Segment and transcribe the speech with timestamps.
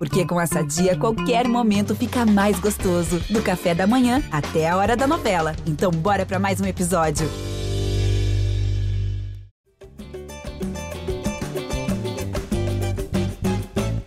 [0.00, 3.20] Porque com essa dia, qualquer momento fica mais gostoso.
[3.28, 5.54] Do café da manhã até a hora da novela.
[5.66, 7.28] Então, bora para mais um episódio.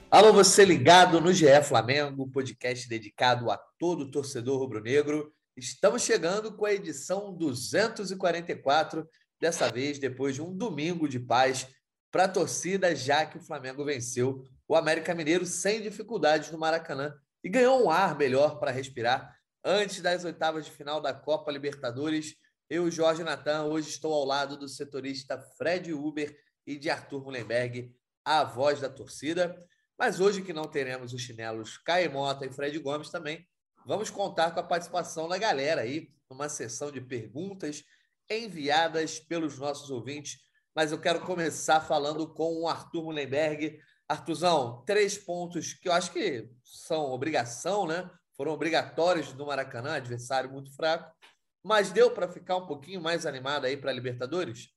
[0.10, 5.32] Alô, você ligado no GE Flamengo, podcast dedicado a todo torcedor rubro-negro.
[5.56, 9.08] Estamos chegando com a edição 244,
[9.40, 11.68] dessa vez depois de um domingo de paz
[12.12, 17.16] para a torcida, já que o Flamengo venceu o América Mineiro sem dificuldades no Maracanã
[17.44, 22.36] e ganhou um ar melhor para respirar antes das oitavas de final da Copa Libertadores.
[22.70, 27.94] Eu, Jorge Natan, hoje estou ao lado do setorista Fred Uber e de Arthur Mullenberg,
[28.24, 29.56] a voz da torcida.
[29.98, 33.48] Mas hoje que não teremos os chinelos Caio Mota e Fred Gomes também,
[33.86, 37.84] vamos contar com a participação da galera aí, numa sessão de perguntas
[38.30, 40.40] enviadas pelos nossos ouvintes.
[40.76, 43.80] Mas eu quero começar falando com o Arthur Mullenberg,
[44.14, 48.10] Artuzão, três pontos que eu acho que são obrigação, né?
[48.36, 51.16] Foram obrigatórios do Maracanã, adversário muito fraco.
[51.64, 54.70] Mas deu para ficar um pouquinho mais animado aí para a Libertadores?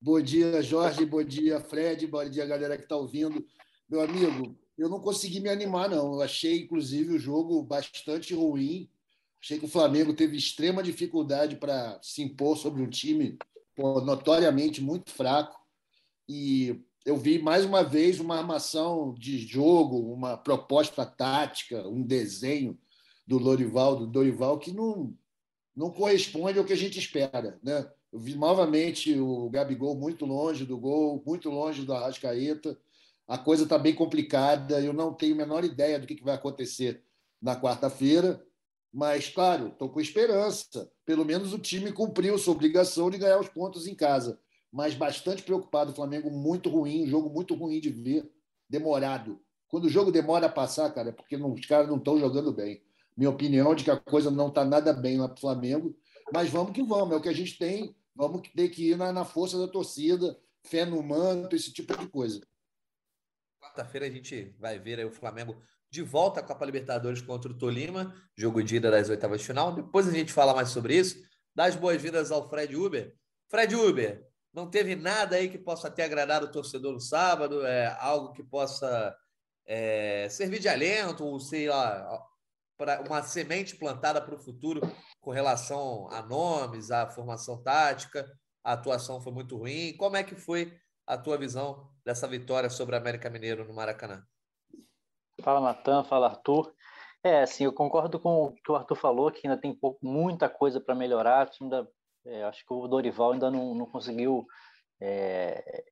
[0.00, 1.04] Bom dia, Jorge.
[1.04, 2.06] Bom dia, Fred.
[2.06, 3.44] Bom dia, galera que está ouvindo.
[3.88, 6.14] Meu amigo, eu não consegui me animar, não.
[6.14, 8.88] Eu achei, inclusive, o jogo bastante ruim.
[9.42, 13.38] Achei que o Flamengo teve extrema dificuldade para se impor sobre um time
[13.74, 15.60] pô, notoriamente muito fraco.
[16.28, 22.76] E eu vi mais uma vez uma armação de jogo, uma proposta tática, um desenho
[23.24, 25.14] do Lorival, do Dorival, que não,
[25.74, 27.60] não corresponde ao que a gente espera.
[27.62, 27.88] Né?
[28.12, 32.76] Eu vi novamente o Gabigol muito longe do gol, muito longe do Arrascaeta.
[33.28, 37.04] A coisa está bem complicada, eu não tenho a menor ideia do que vai acontecer
[37.40, 38.44] na quarta-feira,
[38.92, 40.90] mas, claro, estou com esperança.
[41.04, 44.40] Pelo menos o time cumpriu sua obrigação de ganhar os pontos em casa
[44.76, 45.90] mas bastante preocupado.
[45.90, 48.30] O Flamengo muito ruim, um jogo muito ruim de ver,
[48.68, 49.40] demorado.
[49.68, 52.52] Quando o jogo demora a passar, cara, é porque não, os caras não estão jogando
[52.52, 52.82] bem.
[53.16, 55.96] Minha opinião é de que a coisa não está nada bem lá para o Flamengo,
[56.30, 57.96] mas vamos que vamos, é o que a gente tem.
[58.14, 62.06] Vamos ter que ir na, na força da torcida, fé no manto, esse tipo de
[62.08, 62.46] coisa.
[63.58, 65.56] Quarta-feira a gente vai ver o Flamengo
[65.90, 69.74] de volta à Copa Libertadores contra o Tolima, jogo de ida das oitavas de final.
[69.74, 71.16] Depois a gente fala mais sobre isso.
[71.54, 73.16] Dá as boas-vindas ao Fred Uber.
[73.48, 77.94] Fred Uber, não teve nada aí que possa ter agradado o torcedor no sábado, é
[78.00, 79.14] algo que possa
[79.66, 82.26] é, servir de alento, ou sei lá,
[82.78, 84.80] para uma semente plantada para o futuro
[85.20, 88.26] com relação a nomes, a formação tática,
[88.64, 89.94] a atuação foi muito ruim.
[89.98, 90.74] Como é que foi
[91.06, 94.24] a tua visão dessa vitória sobre o América Mineiro no Maracanã?
[95.42, 96.74] Fala, Natan, fala, Arthur.
[97.22, 100.48] É, assim, eu concordo com o que o Arthur falou, que ainda tem pouco, muita
[100.48, 101.86] coisa para melhorar, ainda
[102.26, 104.46] é, acho que o Dorival ainda não, não conseguiu.
[105.00, 105.84] É,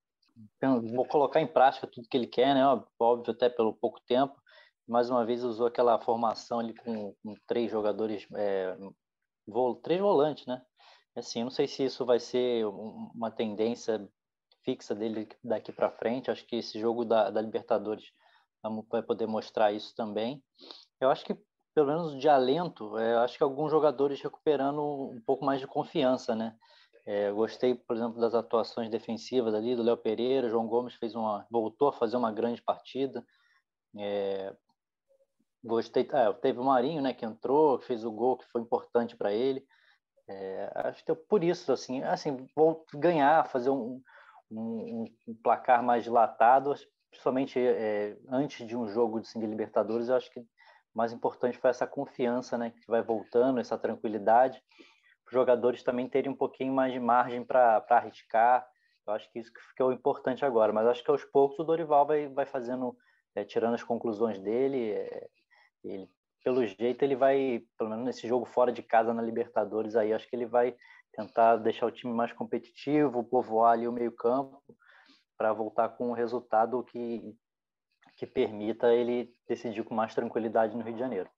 [0.94, 2.62] vou colocar em prática tudo que ele quer, né?
[2.98, 4.34] Óbvio, até pelo pouco tempo.
[4.86, 8.76] Mais uma vez usou aquela formação ali com, com três jogadores, é,
[9.46, 10.62] vol, três volantes, né?
[11.16, 14.06] Assim, não sei se isso vai ser uma tendência
[14.64, 16.30] fixa dele daqui para frente.
[16.30, 18.04] Acho que esse jogo da, da Libertadores
[18.90, 20.42] vai poder mostrar isso também.
[21.00, 21.36] Eu acho que
[21.74, 26.34] pelo menos de alento, é, acho que alguns jogadores recuperando um pouco mais de confiança,
[26.34, 26.56] né?
[27.06, 31.46] É, gostei, por exemplo, das atuações defensivas ali do Léo Pereira, João Gomes fez uma,
[31.50, 33.26] voltou a fazer uma grande partida.
[33.98, 34.54] É,
[35.62, 39.32] gostei, ah, teve o Marinho, né, que entrou, fez o gol que foi importante para
[39.32, 39.66] ele.
[40.26, 44.00] É, acho que é por isso, assim, assim, vou ganhar, fazer um,
[44.50, 46.74] um, um placar mais dilatado,
[47.10, 50.46] principalmente é, antes de um jogo de, de Libertadores, eu acho que
[50.94, 54.62] mais importante foi essa confiança, né, que vai voltando, essa tranquilidade,
[55.26, 58.66] os jogadores também terem um pouquinho mais de margem para arriscar.
[59.06, 62.06] Eu acho que isso que ficou importante agora, mas acho que aos poucos o Dorival
[62.06, 62.96] vai, vai fazendo,
[63.34, 65.28] é, tirando as conclusões dele, é,
[65.82, 66.08] ele,
[66.42, 70.28] pelo jeito ele vai, pelo menos nesse jogo fora de casa na Libertadores, aí acho
[70.28, 70.76] que ele vai
[71.12, 74.62] tentar deixar o time mais competitivo, povoar ali o meio campo,
[75.36, 77.34] para voltar com um resultado que,
[78.24, 81.28] que permita ele decidir com mais tranquilidade no Rio de Janeiro.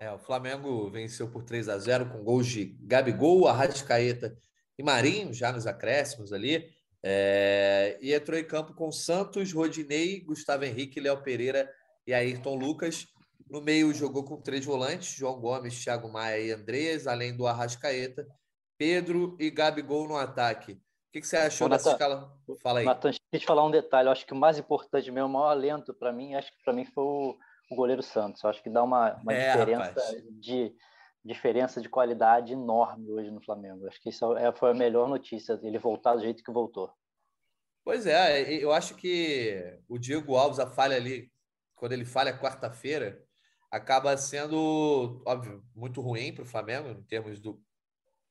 [0.00, 4.36] É, o Flamengo venceu por 3 a 0 com gols de Gabigol, Arrascaeta
[4.78, 6.70] e Marinho, já nos acréscimos ali.
[7.02, 11.68] É, e entrou em campo com Santos, Rodinei, Gustavo Henrique, Léo Pereira
[12.06, 13.06] e Ayrton Lucas.
[13.50, 18.26] No meio jogou com três volantes, João Gomes, Thiago Maia e Andrés, além do Arrascaeta,
[18.76, 20.80] Pedro e Gabigol no ataque.
[21.08, 22.38] O que, que você achou Ô, dessa Nathan, escala?
[22.62, 22.84] Fala aí.
[22.84, 24.08] Natan, deixa eu te falar um detalhe.
[24.08, 26.72] Eu acho que o mais importante mesmo, o maior alento para mim, acho que para
[26.74, 27.36] mim foi o,
[27.70, 28.42] o, goleiro Santos.
[28.42, 30.74] Eu acho que dá uma, uma é, diferença de
[31.24, 33.86] diferença de qualidade enorme hoje no Flamengo.
[33.86, 36.90] Acho que isso é, foi a melhor notícia, ele voltar do jeito que voltou.
[37.84, 41.30] Pois é, eu acho que o Diego Alves, a falha ali
[41.74, 43.22] quando ele falha quarta-feira,
[43.70, 47.62] acaba sendo, óbvio, muito ruim para o Flamengo, em termos do,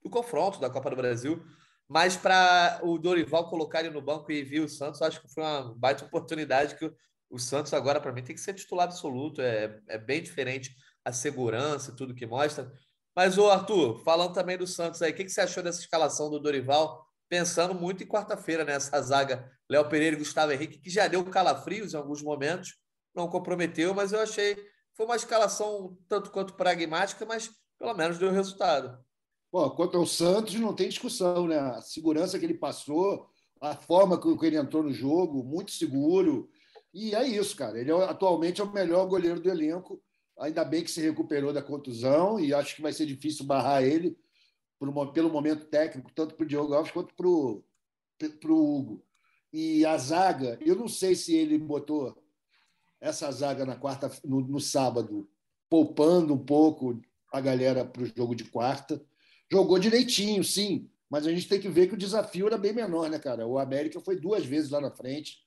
[0.04, 1.44] do confronto da Copa do Brasil.
[1.88, 5.44] Mas para o Dorival colocar ele no banco e vir o Santos, acho que foi
[5.44, 6.92] uma baita oportunidade que
[7.30, 9.42] o Santos agora, para mim, tem que ser titular absoluto.
[9.42, 12.72] É, é bem diferente a segurança, tudo que mostra.
[13.16, 16.30] Mas, ô Arthur, falando também do Santos aí, o que, que você achou dessa escalação
[16.30, 17.06] do Dorival?
[17.30, 19.02] Pensando muito em quarta-feira, nessa né?
[19.02, 22.76] zaga Léo Pereira e Gustavo Henrique, que já deu calafrios em alguns momentos,
[23.16, 24.56] não comprometeu, mas eu achei
[24.98, 28.98] foi uma escalação tanto quanto pragmática, mas pelo menos deu resultado.
[29.52, 31.58] Bom, quanto ao Santos, não tem discussão, né?
[31.58, 33.28] A segurança que ele passou,
[33.62, 36.50] a forma que ele entrou no jogo, muito seguro.
[36.94, 37.80] E é isso, cara.
[37.80, 40.02] Ele é, atualmente é o melhor goleiro do elenco.
[40.40, 44.18] Ainda bem que se recuperou da contusão e acho que vai ser difícil barrar ele
[45.14, 47.64] pelo momento técnico, tanto para o Diogo Alves quanto para o
[48.52, 49.04] Hugo.
[49.52, 52.16] E a zaga, eu não sei se ele botou
[53.00, 55.28] essa zaga na quarta, no, no sábado,
[55.70, 57.00] poupando um pouco
[57.32, 59.04] a galera para o jogo de quarta.
[59.52, 63.10] Jogou direitinho, sim, mas a gente tem que ver que o desafio era bem menor,
[63.10, 63.48] né, cara?
[63.48, 65.40] O América foi duas vezes lá na frente.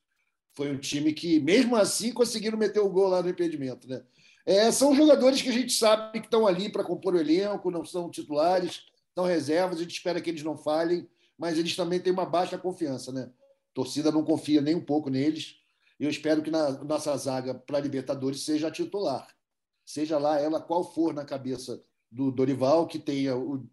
[0.53, 4.03] Foi um time que, mesmo assim, conseguiram meter o gol lá no impedimento, né?
[4.47, 7.85] É, são jogadores que a gente sabe que estão ali para compor o elenco, não
[7.85, 12.13] são titulares, são reservas, a gente espera que eles não falhem, mas eles também têm
[12.13, 13.31] uma baixa confiança, né?
[13.71, 15.57] A torcida não confia nem um pouco neles.
[15.99, 19.29] Eu espero que na nossa zaga para Libertadores seja titular.
[19.85, 23.69] Seja lá ela qual for na cabeça do Dorival, que tenha o,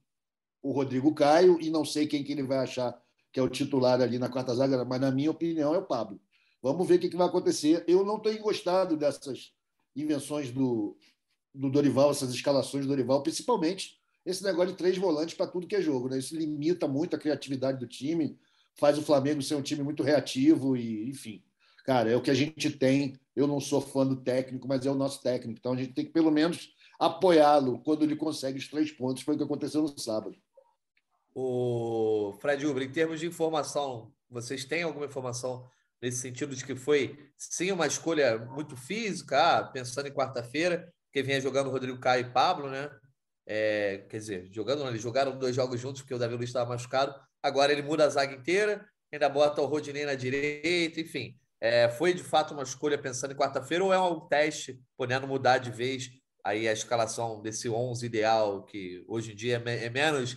[0.68, 3.00] o Rodrigo Caio, e não sei quem que ele vai achar
[3.32, 6.20] que é o titular ali na quarta zaga, mas na minha opinião é o Pablo.
[6.62, 7.84] Vamos ver o que, que vai acontecer.
[7.88, 9.52] Eu não tenho gostado dessas
[9.96, 10.98] invenções do,
[11.54, 15.76] do Dorival, essas escalações do Dorival, principalmente esse negócio de três volantes para tudo que
[15.76, 16.10] é jogo.
[16.10, 16.18] Né?
[16.18, 18.38] Isso limita muito a criatividade do time,
[18.76, 21.44] faz o Flamengo ser um time muito reativo e, enfim
[21.88, 23.18] cara, é o que a gente tem.
[23.34, 25.58] Eu não sou fã do técnico, mas é o nosso técnico.
[25.58, 29.24] Então a gente tem que, pelo menos, apoiá-lo quando ele consegue os três pontos.
[29.24, 30.36] Foi o que aconteceu no sábado.
[31.40, 35.70] O Fred Uber, em termos de informação, vocês têm alguma informação
[36.02, 41.22] nesse sentido de que foi sim uma escolha muito física, ah, pensando em quarta-feira, que
[41.22, 42.90] vinha jogando Rodrigo Caio e Pablo, né?
[43.46, 47.14] É, quer dizer, jogando, eles jogaram dois jogos juntos porque o Davi Luiz estava machucado.
[47.44, 51.38] Agora ele muda a zaga inteira, ainda bota o Rodinei na direita, enfim.
[51.62, 55.60] É, foi de fato uma escolha pensando em quarta-feira ou é um teste podendo mudar
[55.60, 56.10] de vez
[56.44, 60.36] aí a escalação desse 11 ideal que hoje em dia é, é menos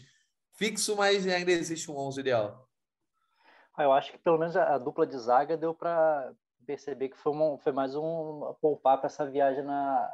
[0.61, 2.69] fixo, mas ainda existe um 11 ideal?
[3.75, 6.35] Ah, eu acho que pelo menos a, dupla de zaga deu para
[6.67, 10.11] perceber que foi, uma, foi mais um poupar para essa viagem na,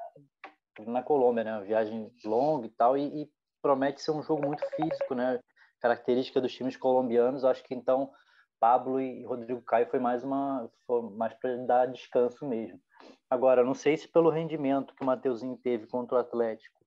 [0.86, 1.52] na Colômbia, né?
[1.52, 5.40] Uma viagem longa e tal, e, e promete ser um jogo muito físico, né?
[5.80, 8.12] Característica dos times colombianos, acho que então
[8.60, 12.80] Pablo e Rodrigo Caio foi mais uma foi mais para dar descanso mesmo.
[13.28, 16.85] Agora, não sei se pelo rendimento que o Mateuzinho teve contra o Atlético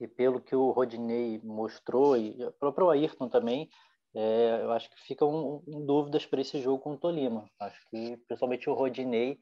[0.00, 3.68] e pelo que o Rodinei mostrou e o próprio Ayrton também,
[4.14, 7.48] é, eu acho que ficam dúvidas para esse jogo com o Tolima.
[7.60, 9.38] Acho que principalmente o Rodinei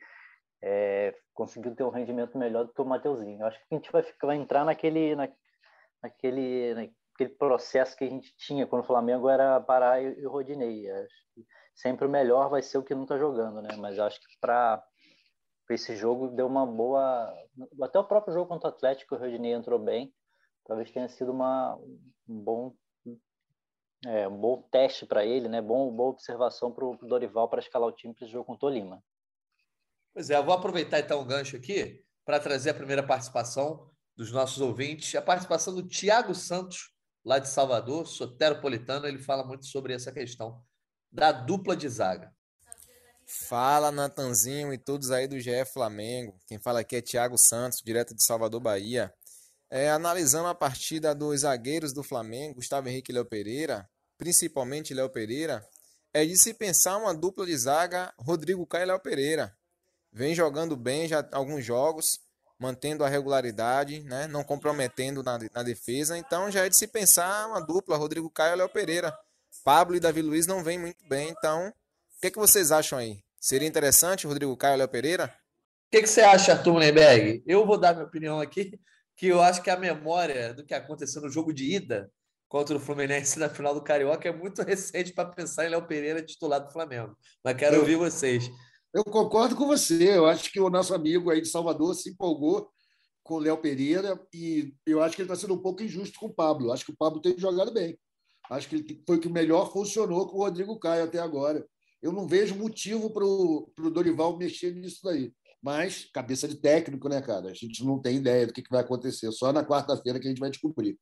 [0.63, 3.41] é, conseguiu ter um rendimento melhor do que o Mateuzinho.
[3.41, 5.29] Eu acho que a gente vai, ficar, vai entrar naquele, na,
[6.03, 10.87] naquele, aquele processo que a gente tinha quando o Flamengo era Pará e, o Rodinei.
[11.75, 13.77] Sempre o melhor vai ser o que não está jogando, né?
[13.77, 14.83] Mas acho que para
[15.71, 17.35] esse jogo deu uma boa.
[17.83, 20.13] Até o próprio jogo contra o Atlético, o Rodinei entrou bem.
[20.65, 21.77] Talvez tenha sido uma,
[22.29, 22.75] um bom.
[24.05, 25.63] É, um bom teste para ele, né?
[25.63, 28.59] Bom, boa observação para o Dorival para escalar o time para esse jogo com o
[28.59, 29.03] Tolima.
[30.13, 34.33] Pois é, eu vou aproveitar então o gancho aqui para trazer a primeira participação dos
[34.33, 36.93] nossos ouvintes, a participação do Tiago Santos,
[37.25, 40.63] lá de Salvador, soteropolitano, ele fala muito sobre essa questão
[41.11, 42.33] da dupla de zaga.
[43.49, 46.39] Fala, Natanzinho e todos aí do GE Flamengo.
[46.47, 49.13] Quem fala aqui é Thiago Santos, direto de Salvador, Bahia.
[49.75, 53.89] É, analisando a partida dos zagueiros do Flamengo, Gustavo Henrique e Léo Pereira,
[54.19, 55.67] principalmente Léo Pereira,
[56.13, 59.57] é de se pensar uma dupla de zaga Rodrigo Caio e Léo Pereira.
[60.13, 62.21] Vem jogando bem já alguns jogos,
[62.59, 64.27] mantendo a regularidade, né?
[64.27, 66.19] não comprometendo na, na defesa.
[66.19, 69.17] Então já é de se pensar uma dupla, Rodrigo Caio e Léo Pereira.
[69.65, 72.99] Pablo e Davi Luiz não vêm muito bem, então o que, é que vocês acham
[72.99, 73.25] aí?
[73.41, 75.35] Seria interessante Rodrigo Caio e Léo Pereira?
[75.87, 77.43] O que, é que você acha, Arthur Mullenberg?
[77.47, 78.79] Eu vou dar minha opinião aqui,
[79.23, 82.11] que eu acho que a memória do que aconteceu no jogo de ida
[82.49, 86.21] contra o Fluminense na final do Carioca é muito recente para pensar em Léo Pereira
[86.21, 87.17] titular do Flamengo.
[87.45, 88.51] Mas quero ouvir vocês.
[88.93, 90.17] Eu concordo com você.
[90.17, 92.69] Eu acho que o nosso amigo aí de Salvador se empolgou
[93.23, 96.27] com o Léo Pereira e eu acho que ele está sendo um pouco injusto com
[96.27, 96.73] o Pablo.
[96.73, 97.97] Acho que o Pablo tem jogado bem.
[98.51, 101.65] Acho que ele foi o que melhor funcionou com o Rodrigo Caio até agora.
[102.03, 105.33] Eu não vejo motivo para o Dorival mexer nisso daí.
[105.63, 107.49] Mas, cabeça de técnico, né, cara?
[107.49, 109.31] A gente não tem ideia do que vai acontecer.
[109.31, 110.99] Só na quarta-feira que a gente vai descobrir.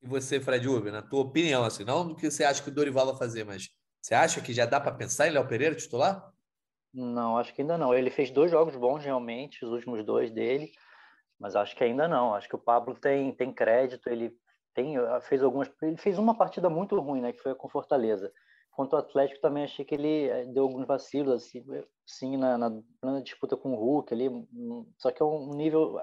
[0.00, 2.74] E você, Fred Uber, na tua opinião, assim, não do que você acha que o
[2.74, 3.68] Dorival vai fazer, mas
[4.00, 6.32] você acha que já dá para pensar em Léo Pereira titular?
[6.94, 7.94] Não, acho que ainda não.
[7.94, 10.72] Ele fez dois jogos bons, realmente, os últimos dois dele,
[11.38, 12.34] mas acho que ainda não.
[12.34, 14.36] Acho que o Pablo tem, tem crédito, ele
[14.74, 15.70] tem, fez algumas.
[15.80, 17.32] Ele fez uma partida muito ruim, né?
[17.32, 18.32] Que foi com Fortaleza.
[18.72, 21.62] Quanto ao Atlético, também achei que ele eh, deu alguns vacilos, assim,
[22.06, 22.70] sim, na, na,
[23.02, 26.00] na, disputa com o Hulk ali, hum, só que é um nível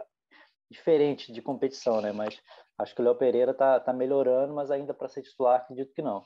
[0.70, 2.12] diferente de competição, né?
[2.12, 2.40] Mas
[2.78, 6.02] acho que o Léo Pereira tá, tá melhorando, mas ainda para ser titular, acredito que
[6.02, 6.24] não.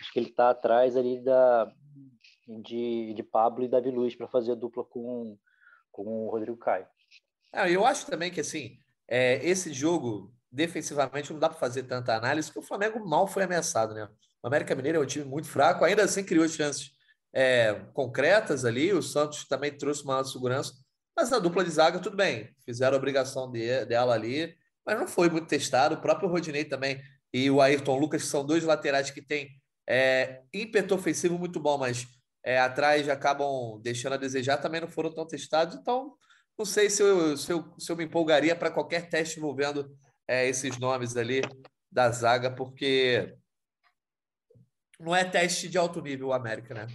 [0.00, 1.72] Acho que ele tá atrás ali da,
[2.64, 5.38] de, de Pablo e Davi Luiz para fazer a dupla com,
[5.92, 6.86] com o Rodrigo Caio.
[7.52, 8.76] Ah, eu acho também que assim,
[9.08, 13.44] é, esse jogo defensivamente não dá para fazer tanta análise, porque o Flamengo mal foi
[13.44, 14.08] ameaçado, né?
[14.46, 16.92] América Mineiro é um time muito fraco, ainda assim criou chances
[17.34, 18.92] é, concretas ali.
[18.92, 20.72] O Santos também trouxe uma segurança,
[21.16, 25.08] mas a dupla de zaga, tudo bem, fizeram a obrigação de, dela ali, mas não
[25.08, 25.96] foi muito testado.
[25.96, 27.02] O próprio Rodinei também
[27.34, 29.50] e o Ayrton Lucas, que são dois laterais que têm
[29.84, 32.06] é, ímpeto ofensivo muito bom, mas
[32.44, 35.74] é, atrás acabam deixando a desejar, também não foram tão testados.
[35.74, 36.14] Então,
[36.56, 39.90] não sei se eu, se eu, se eu me empolgaria para qualquer teste envolvendo
[40.28, 41.42] é, esses nomes ali
[41.90, 43.36] da zaga, porque
[44.98, 46.86] não é teste de alto nível o América, né?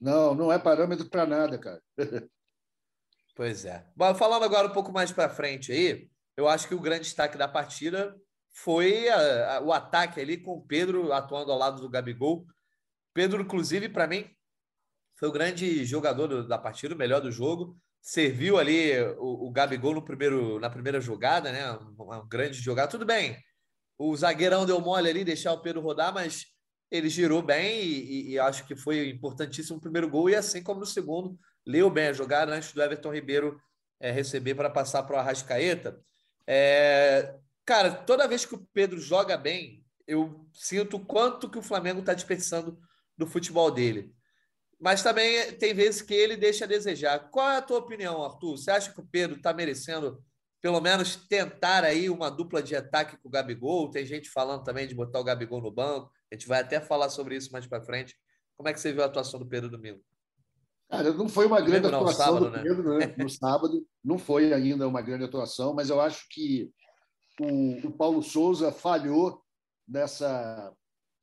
[0.00, 1.82] Não, não é parâmetro para nada, cara.
[3.34, 3.86] pois é.
[3.96, 7.38] Bom, falando agora um pouco mais para frente aí, eu acho que o grande destaque
[7.38, 8.14] da partida
[8.52, 12.46] foi a, a, o ataque ali com o Pedro atuando ao lado do Gabigol.
[13.12, 14.28] Pedro, inclusive, para mim,
[15.16, 17.76] foi o grande jogador do, da partida, o melhor do jogo.
[18.00, 21.70] Serviu ali o, o Gabigol no primeiro, na primeira jogada, né?
[21.70, 22.90] Uma, uma grande jogada.
[22.90, 23.38] Tudo bem,
[23.96, 26.53] o zagueirão deu mole ali, deixar o Pedro rodar, mas
[26.90, 30.30] ele girou bem e, e, acho que foi importantíssimo o primeiro gol.
[30.30, 33.60] E assim como no segundo, leu bem a jogada antes do Everton Ribeiro
[33.98, 35.98] é, receber para passar para o Arrascaeta.
[36.46, 42.00] É, cara, toda vez que o Pedro joga bem, eu sinto quanto que o Flamengo
[42.00, 42.78] está desperdiçando
[43.16, 44.12] do futebol dele.
[44.78, 47.30] Mas também tem vezes que ele deixa a desejar.
[47.30, 48.58] Qual é a tua opinião, Arthur?
[48.58, 50.22] Você acha que o Pedro está merecendo
[50.60, 53.90] pelo menos tentar aí uma dupla de ataque com o Gabigol?
[53.90, 56.10] Tem gente falando também de botar o Gabigol no banco.
[56.34, 58.16] A gente vai até falar sobre isso mais para frente.
[58.56, 60.00] Como é que você viu a atuação do Pedro domingo?
[60.90, 62.62] Cara, não foi uma grande não, atuação sábado, do né?
[62.62, 63.14] Pedro né?
[63.16, 63.86] no sábado.
[64.02, 66.72] Não foi ainda uma grande atuação, mas eu acho que
[67.40, 69.40] o, o Paulo Souza falhou
[69.86, 70.72] nessa,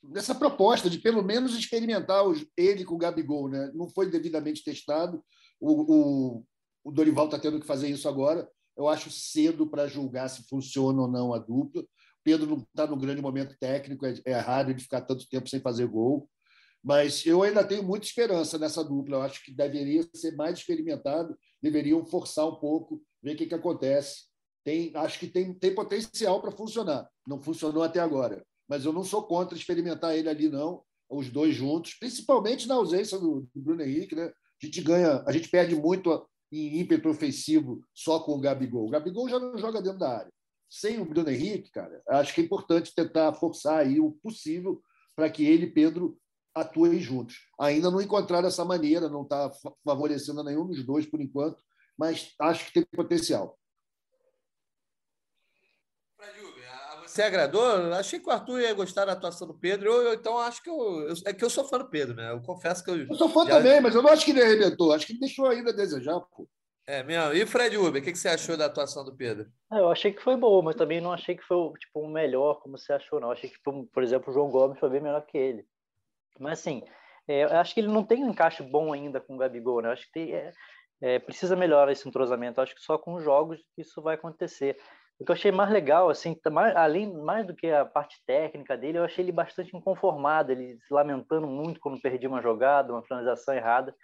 [0.01, 3.49] nessa proposta de pelo menos experimentar os, ele com o Gabigol.
[3.49, 3.69] Né?
[3.73, 5.21] Não foi devidamente testado.
[5.59, 6.45] O, o,
[6.85, 8.49] o Dorival está tendo que fazer isso agora.
[8.77, 11.83] Eu acho cedo para julgar se funciona ou não a dupla.
[12.23, 15.59] Pedro não está no grande momento técnico, é, é raro ele ficar tanto tempo sem
[15.59, 16.29] fazer gol.
[16.83, 19.17] Mas eu ainda tenho muita esperança nessa dupla.
[19.17, 23.55] Eu acho que deveria ser mais experimentado, deveriam forçar um pouco, ver o que, que
[23.55, 24.25] acontece.
[24.63, 27.07] Tem, acho que tem, tem potencial para funcionar.
[27.27, 28.43] Não funcionou até agora.
[28.67, 33.19] Mas eu não sou contra experimentar ele ali, não, os dois juntos, principalmente na ausência
[33.19, 34.15] do, do Bruno Henrique.
[34.15, 34.25] Né?
[34.25, 38.87] A gente ganha, a gente perde muito em ímpeto ofensivo só com o Gabigol.
[38.87, 40.31] O Gabigol já não joga dentro da área
[40.71, 44.81] sem o Bruno Henrique, cara, acho que é importante tentar forçar aí o possível
[45.13, 46.17] para que ele e Pedro
[46.55, 47.35] atuem juntos.
[47.59, 49.51] Ainda não encontraram essa maneira, não está
[49.83, 51.61] favorecendo nenhum dos dois por enquanto,
[51.97, 53.59] mas acho que tem potencial.
[57.05, 57.65] Você agradou?
[57.93, 59.91] Achei que o Arthur ia gostar da atuação do Pedro.
[59.91, 62.31] Eu, eu então acho que eu, eu, É que eu sou fã do Pedro, né?
[62.31, 63.05] Eu confesso que eu.
[63.05, 63.57] Eu sou fã já...
[63.57, 64.93] também, mas eu não acho que ele arrebentou.
[64.93, 66.47] Acho que ele deixou ainda a desejar, pô.
[66.87, 67.33] É mesmo.
[67.33, 69.49] E Fred Uber, o que, que você achou da atuação do Pedro?
[69.69, 72.61] Ah, eu achei que foi boa, mas também não achei que foi tipo, o melhor,
[72.61, 73.31] como você achou, não.
[73.31, 75.65] achei que, por exemplo, o João Gomes foi bem melhor que ele.
[76.39, 76.83] Mas, assim,
[77.27, 79.89] é, eu acho que ele não tem um encaixe bom ainda com o Gabigol, né?
[79.89, 80.51] Eu acho que tem, é,
[81.01, 82.59] é, precisa melhorar esse entrosamento.
[82.59, 84.77] Eu acho que só com os jogos isso vai acontecer.
[85.19, 88.19] O que eu achei mais legal, assim, tá mais, além mais do que a parte
[88.25, 92.91] técnica dele, eu achei ele bastante inconformado, ele se lamentando muito quando perdia uma jogada,
[92.91, 93.95] uma finalização errada.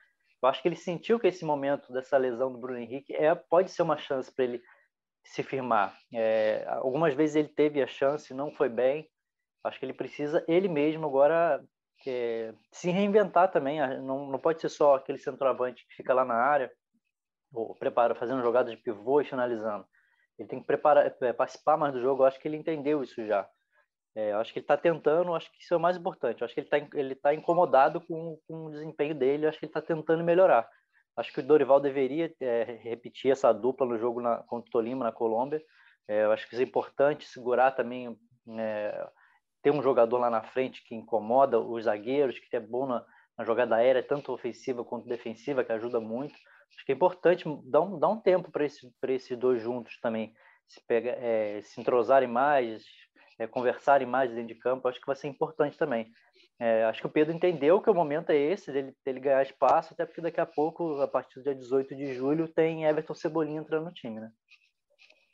[0.41, 3.71] Eu acho que ele sentiu que esse momento dessa lesão do Bruno Henrique é, pode
[3.71, 4.61] ser uma chance para ele
[5.23, 5.97] se firmar.
[6.13, 9.09] É, algumas vezes ele teve a chance, não foi bem.
[9.63, 11.63] Acho que ele precisa, ele mesmo, agora
[12.05, 13.79] é, se reinventar também.
[14.01, 16.71] Não, não pode ser só aquele centroavante que fica lá na área,
[17.51, 19.85] ou prepara, fazendo jogadas de pivô e finalizando.
[20.37, 22.21] Ele tem que preparar, é, participar mais do jogo.
[22.21, 23.49] Eu acho que ele entendeu isso já.
[24.17, 26.41] É, eu acho que ele está tentando, acho que isso é o mais importante.
[26.41, 29.59] Eu acho que ele está ele tá incomodado com, com o desempenho dele, eu acho
[29.59, 30.67] que ele está tentando melhorar.
[31.15, 35.05] Acho que o Dorival deveria é, repetir essa dupla no jogo na, contra o Tolima,
[35.05, 35.61] na Colômbia.
[36.07, 38.17] É, eu acho que isso é importante, segurar também,
[38.57, 39.07] é,
[39.61, 43.05] ter um jogador lá na frente que incomoda os zagueiros, que é bom na,
[43.37, 46.33] na jogada aérea, tanto ofensiva quanto defensiva, que ajuda muito.
[46.73, 50.33] Acho que é importante dar um, dar um tempo para esse, esses dois juntos também,
[50.67, 52.83] se, pega, é, se entrosarem mais,
[53.39, 56.11] é, conversarem mais dentro de campo, acho que vai ser importante também.
[56.59, 59.93] É, acho que o Pedro entendeu que o momento é esse, dele, dele ganhar espaço,
[59.93, 63.61] até porque daqui a pouco, a partir do dia 18 de julho, tem Everton Cebolinha
[63.61, 64.31] entrando no time, né?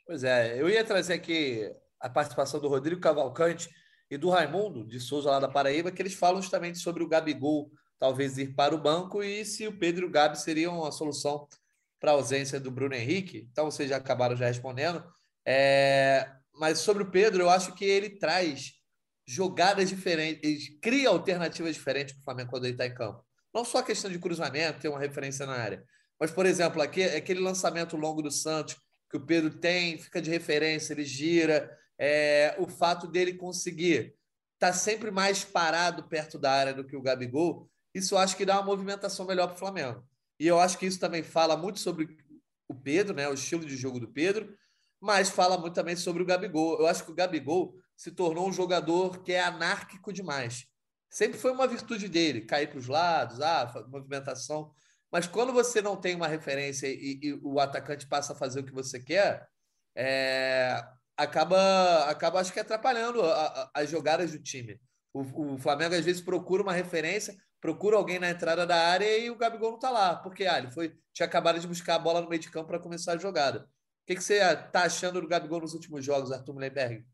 [0.06, 3.70] Pois é, eu ia trazer aqui a participação do Rodrigo Cavalcante
[4.10, 7.70] e do Raimundo de Souza lá da Paraíba, que eles falam justamente sobre o Gabigol
[7.98, 11.48] talvez ir para o banco e se o Pedro e o Gabi seriam a solução
[11.98, 13.48] para a ausência do Bruno Henrique.
[13.50, 15.02] Então vocês já acabaram já respondendo.
[15.46, 16.30] É...
[16.54, 18.72] Mas sobre o Pedro, eu acho que ele traz
[19.26, 23.24] jogadas diferentes, cria alternativas diferentes para o Flamengo quando ele está em campo.
[23.52, 25.84] Não só a questão de cruzamento, ter uma referência na área.
[26.20, 28.76] Mas, por exemplo, aqui, aquele lançamento longo do Santos,
[29.10, 31.70] que o Pedro tem, fica de referência, ele gira.
[31.98, 34.16] É, o fato dele conseguir
[34.54, 38.36] estar tá sempre mais parado perto da área do que o Gabigol, isso eu acho
[38.36, 40.04] que dá uma movimentação melhor para o Flamengo.
[40.40, 42.16] E eu acho que isso também fala muito sobre
[42.68, 44.52] o Pedro, né, o estilo de jogo do Pedro,
[45.00, 46.78] mas fala muito também sobre o Gabigol.
[46.80, 50.66] Eu acho que o Gabigol se tornou um jogador que é anárquico demais.
[51.10, 54.72] Sempre foi uma virtude dele, cair para os lados, ah, movimentação.
[55.12, 58.64] Mas quando você não tem uma referência e, e o atacante passa a fazer o
[58.64, 59.46] que você quer,
[59.96, 60.82] é,
[61.16, 64.80] acaba, acaba acho que atrapalhando a, a, as jogadas do time.
[65.12, 69.30] O, o, Flamengo às vezes procura uma referência, procura alguém na entrada da área e
[69.30, 72.20] o Gabigol não está lá, porque ah, ele foi, tinha acabado de buscar a bola
[72.20, 73.68] no meio de campo para começar a jogada.
[74.04, 77.06] O que, que você está achando do Gabigol nos últimos jogos, Arthur Mullenberg?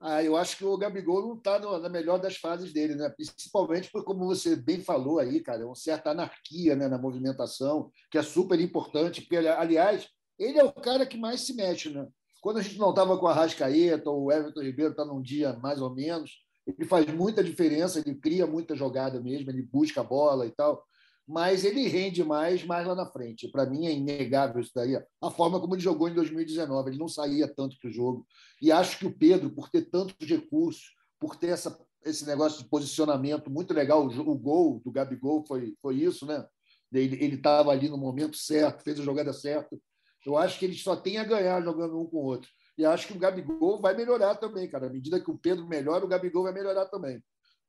[0.00, 3.08] Ah, eu acho que o Gabigol não está na melhor das fases dele, né?
[3.08, 8.16] Principalmente por como você bem falou aí, cara, uma certa anarquia né, na movimentação, que
[8.16, 12.06] é super importante, porque, aliás, ele é o cara que mais se mexe, né?
[12.40, 15.54] Quando a gente não estava com a Rascaeta ou o Everton Ribeiro está num dia
[15.54, 20.04] mais ou menos, ele faz muita diferença, ele cria muita jogada mesmo, ele busca a
[20.04, 20.84] bola e tal
[21.26, 23.48] mas ele rende mais mais lá na frente.
[23.48, 24.96] Para mim é inegável isso daí.
[25.20, 28.26] A forma como ele jogou em 2019, ele não saía tanto do jogo.
[28.60, 32.68] E acho que o Pedro, por ter tantos recursos, por ter essa, esse negócio de
[32.68, 36.44] posicionamento muito legal, o, o gol do Gabigol foi, foi isso, né?
[36.92, 39.78] Ele estava ali no momento certo, fez a jogada certa.
[40.26, 42.50] Eu acho que ele só tem a ganhar jogando um com o outro.
[42.76, 44.86] E acho que o Gabigol vai melhorar também, cara.
[44.86, 47.22] À medida que o Pedro melhora, o Gabigol vai melhorar também.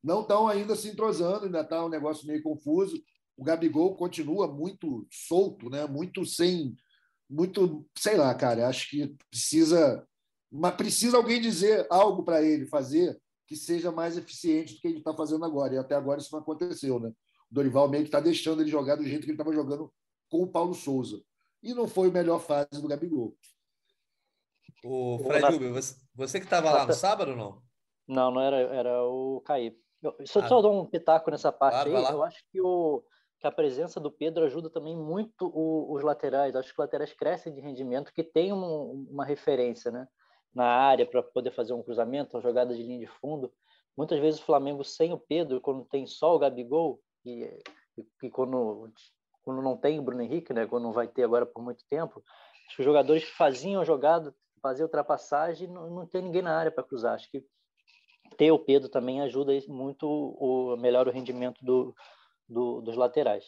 [0.03, 3.01] Não estão ainda se entrosando, ainda está um negócio meio confuso
[3.37, 5.85] o Gabigol continua muito solto, né?
[5.87, 6.75] Muito sem,
[7.29, 8.67] muito, sei lá, cara.
[8.67, 10.07] Acho que precisa,
[10.51, 14.99] mas precisa alguém dizer algo para ele fazer que seja mais eficiente do que ele
[14.99, 15.75] está fazendo agora.
[15.75, 17.09] E até agora isso não aconteceu, né?
[17.09, 19.91] O Dorival meio que está deixando ele jogar do jeito que ele estava jogando
[20.29, 21.21] com o Paulo Souza.
[21.61, 23.35] E não foi a melhor fase do Gabigol.
[24.83, 27.61] O Fred Uber, você, você que estava lá no sábado ou não?
[28.07, 29.77] Não, não era, era o Caí.
[30.01, 32.13] Eu, só, ah, só dar um pitaco nessa parte claro, aí.
[32.13, 33.01] Eu acho que o,
[33.43, 36.55] que a presença do Pedro ajuda também muito o, os laterais.
[36.55, 40.07] Acho que os laterais crescem de rendimento, que tem um, uma referência né,
[40.55, 43.51] na área para poder fazer um cruzamento, uma jogada de linha de fundo.
[43.97, 47.43] Muitas vezes o Flamengo sem o Pedro, quando tem só o Gabigol, e,
[47.97, 48.89] e, e quando,
[49.41, 52.23] quando não tem o Bruno Henrique, né, quando não vai ter agora por muito tempo,
[52.65, 56.71] acho que os jogadores faziam a jogada, faziam ultrapassagem não, não tem ninguém na área
[56.71, 57.15] para cruzar.
[57.15, 57.43] Acho que
[58.37, 61.93] ter o Pedro também ajuda muito o melhor o rendimento do,
[62.53, 63.43] do, dos laterais.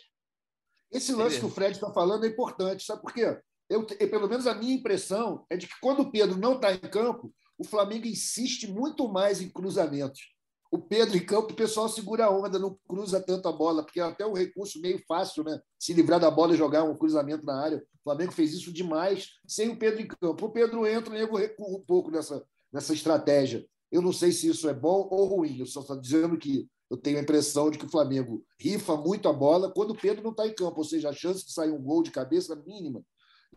[0.91, 3.39] Esse lance que o Fred está falando é importante, sabe por quê?
[3.69, 6.79] Eu, pelo menos a minha impressão é de que quando o Pedro não está em
[6.79, 10.35] campo, o Flamengo insiste muito mais em cruzamentos.
[10.71, 13.99] O Pedro em campo, o pessoal segura a onda, não cruza tanto a bola, porque
[13.99, 15.59] é até um recurso meio fácil, né?
[15.79, 17.77] Se livrar da bola e jogar um cruzamento na área.
[17.77, 20.45] O Flamengo fez isso demais sem o Pedro em campo.
[20.45, 23.65] O Pedro entra e eu recuo um pouco nessa, nessa estratégia.
[23.91, 25.59] Eu não sei se isso é bom ou ruim.
[25.59, 29.27] Eu só estou dizendo que eu tenho a impressão de que o Flamengo rifa muito
[29.27, 31.71] a bola quando o Pedro não está em campo, ou seja, a chance de sair
[31.71, 33.03] um gol de cabeça é mínima.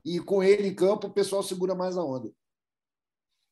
[0.05, 2.31] E com ele em campo, o pessoal segura mais a onda.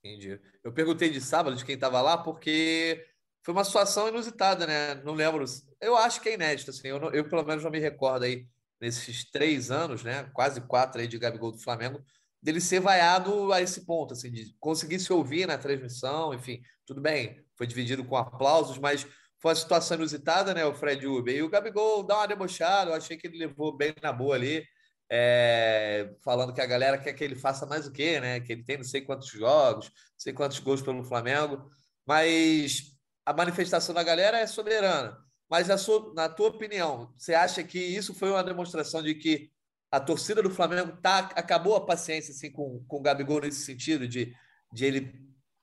[0.03, 0.41] Entendi.
[0.63, 3.05] Eu perguntei de sábado de quem estava lá, porque
[3.45, 4.95] foi uma situação inusitada, né?
[5.05, 5.45] Não lembro.
[5.81, 6.89] Eu acho que é inédito, assim.
[6.89, 8.47] Eu, eu pelo menos não me recordo aí,
[8.81, 10.31] nesses três anos, né?
[10.33, 12.03] Quase quatro aí de Gabigol do Flamengo,
[12.43, 17.01] dele ser vaiado a esse ponto, assim, de conseguir se ouvir na transmissão, enfim, tudo
[17.01, 19.07] bem, foi dividido com aplausos, mas
[19.47, 20.65] foi uma situação inusitada, né?
[20.65, 21.35] O Fred Uber.
[21.35, 24.67] E o Gabigol dá uma debochada, eu achei que ele levou bem na boa ali,
[25.09, 28.41] é, falando que a galera quer que ele faça mais o quê, né?
[28.41, 31.71] Que ele tem não sei quantos jogos, não sei quantos gols pelo Flamengo.
[32.05, 32.93] Mas
[33.25, 35.17] a manifestação da galera é soberana.
[35.49, 39.53] Mas sua, na tua opinião, você acha que isso foi uma demonstração de que
[39.93, 44.09] a torcida do Flamengo tá, acabou a paciência assim, com, com o Gabigol nesse sentido,
[44.09, 44.35] de,
[44.73, 45.15] de ele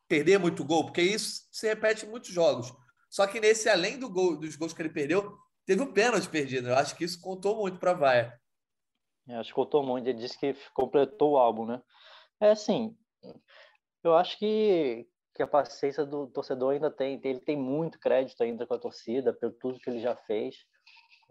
[0.08, 0.86] perder muito gol?
[0.86, 2.74] Porque isso se repete em muitos jogos.
[3.14, 6.70] Só que nesse, além do gol, dos gols que ele perdeu, teve um pênalti perdido.
[6.70, 8.42] Eu acho que isso contou muito para a Vaia.
[9.30, 11.80] É, acho que o Tom Mondi disse que completou o álbum, né?
[12.42, 12.98] É assim,
[14.04, 18.66] eu acho que, que a paciência do torcedor ainda tem, ele tem muito crédito ainda
[18.66, 20.56] com a torcida, pelo tudo que ele já fez.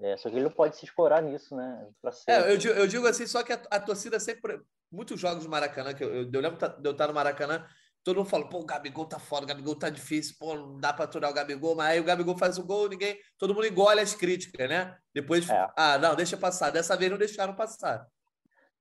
[0.01, 1.89] É, só que ele não pode se escorar nisso, né?
[2.29, 4.61] É, eu, digo, eu digo assim, só que a, a, torcida sempre.
[4.89, 7.67] Muitos jogos do Maracanã, que eu, eu, eu lembro de eu estar no Maracanã,
[8.05, 10.93] todo mundo fala, pô, o Gabigol tá fora, o Gabigol tá difícil, pô, não dá
[10.93, 13.19] para aturar o Gabigol, mas aí o Gabigol faz o gol, ninguém.
[13.39, 14.97] Todo mundo engole as críticas, né?
[15.15, 15.69] Depois, é.
[15.77, 16.71] ah, não, deixa passar.
[16.71, 18.07] Dessa vez não deixaram passar.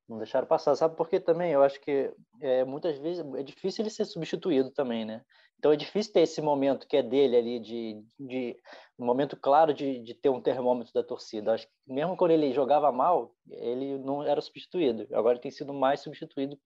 [0.10, 0.76] Não deixaram passar.
[0.76, 1.52] Sabe por quê também?
[1.52, 5.22] Eu acho que é, muitas vezes é difícil ele ser substituído também, né?
[5.58, 8.58] Então é difícil ter esse momento que é dele ali, de, de
[8.98, 11.54] um momento claro de, de ter um termômetro da torcida.
[11.54, 15.08] Acho que mesmo quando ele jogava mal, ele não era substituído.
[15.14, 16.58] Agora ele tem sido mais substituído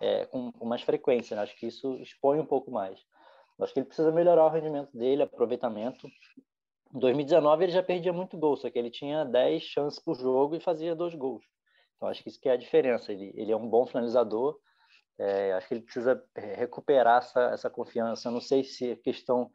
[0.00, 1.36] é, com, com, mais frequência.
[1.36, 1.42] Né?
[1.42, 2.98] Acho que isso expõe um pouco mais.
[3.60, 6.08] Acho que ele precisa melhorar o rendimento dele, aproveitamento.
[6.94, 10.56] Em 2019 ele já perdia muito gol, só que ele tinha 10 chances por jogo
[10.56, 11.44] e fazia dois gols.
[11.96, 13.12] Então, acho que isso que é a diferença.
[13.12, 14.58] Ele, ele é um bom finalizador.
[15.18, 18.28] É, acho que ele precisa é, recuperar essa, essa confiança.
[18.28, 19.50] Eu não sei se a questão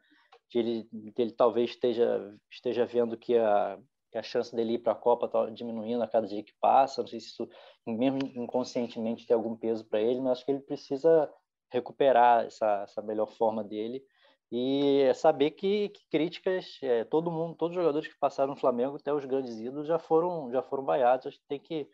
[0.48, 3.76] de ele, de ele talvez esteja, esteja vendo que a,
[4.16, 7.02] que a chance dele ir para a Copa está diminuindo a cada dia que passa.
[7.02, 7.48] Não sei se isso,
[7.86, 11.30] mesmo inconscientemente, tem algum peso para ele, mas acho que ele precisa
[11.70, 14.02] recuperar essa, essa melhor forma dele.
[14.50, 18.94] E saber que, que críticas é, todo mundo todos os jogadores que passaram no Flamengo
[18.94, 21.90] até os grandes ídolos já foram já foram vaiados a gente tem que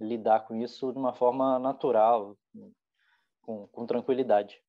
[0.00, 2.36] lidar com isso de uma forma natural
[3.42, 4.62] com, com tranquilidade.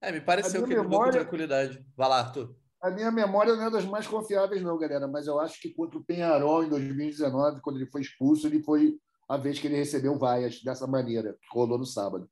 [0.00, 1.12] É me pareceu que memória...
[1.12, 1.86] com tranquilidade.
[1.94, 5.38] Vai lá Arthur a minha memória não é das mais confiáveis não galera mas eu
[5.40, 8.96] acho que contra o Penharol em 2019 quando ele foi expulso ele foi
[9.28, 12.28] a vez que ele recebeu vaias dessa maneira que rolou no sábado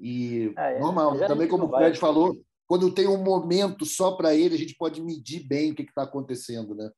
[0.00, 2.34] e é, normal também como o Fred falou
[2.66, 6.02] quando tem um momento só para ele, a gente pode medir bem o que está
[6.02, 6.90] acontecendo, né?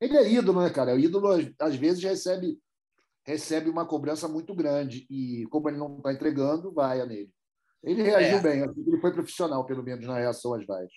[0.00, 0.94] Ele é ídolo, né, cara?
[0.94, 1.28] O ídolo
[1.58, 2.58] às vezes recebe
[3.26, 7.30] recebe uma cobrança muito grande e como ele não está entregando, vai nele.
[7.82, 8.40] Ele reagiu é.
[8.40, 10.92] bem, ele foi profissional pelo menos na reação às vaias.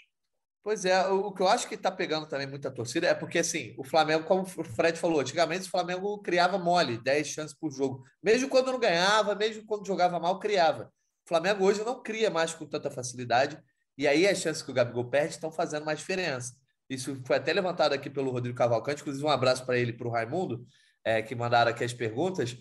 [0.67, 3.73] Pois é, o que eu acho que está pegando também muita torcida é porque, assim,
[3.77, 8.03] o Flamengo, como o Fred falou, antigamente o Flamengo criava mole, 10 chances por jogo.
[8.21, 10.91] Mesmo quando não ganhava, mesmo quando jogava mal, criava.
[11.25, 13.57] O Flamengo hoje não cria mais com tanta facilidade
[13.97, 16.53] e aí as chances que o Gabigol perde estão fazendo mais diferença.
[16.89, 20.09] Isso foi até levantado aqui pelo Rodrigo Cavalcante, inclusive um abraço para ele e para
[20.09, 20.65] o Raimundo,
[21.01, 22.57] é, que mandaram aqui as perguntas.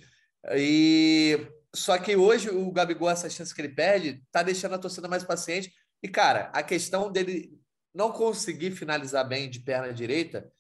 [0.55, 5.09] E só que hoje o Gabigol, essa chance que ele perde, está deixando a torcida
[5.09, 5.73] mais paciente.
[6.01, 7.66] E, cara, a questão dele
[7.97, 10.53] não conseguir finalizar bem de perna direita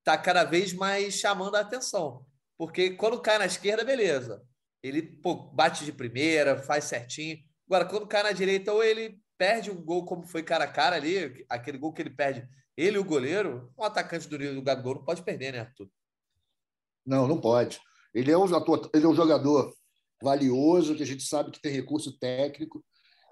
[0.00, 2.26] está cada vez mais chamando a atenção.
[2.58, 4.42] Porque quando cai na esquerda, beleza.
[4.82, 7.38] Ele pô, bate de primeira, faz certinho.
[7.66, 10.96] Agora, quando cai na direita, ou ele perde um gol como foi cara a cara
[10.96, 15.04] ali, aquele gol que ele perde, ele o goleiro, um atacante do, do Gabigol não
[15.04, 15.88] pode perder, né, Arthur?
[17.06, 17.80] Não, não pode.
[18.12, 19.72] Ele é um, ele é um jogador
[20.22, 22.84] valioso, que a gente sabe que tem recurso técnico,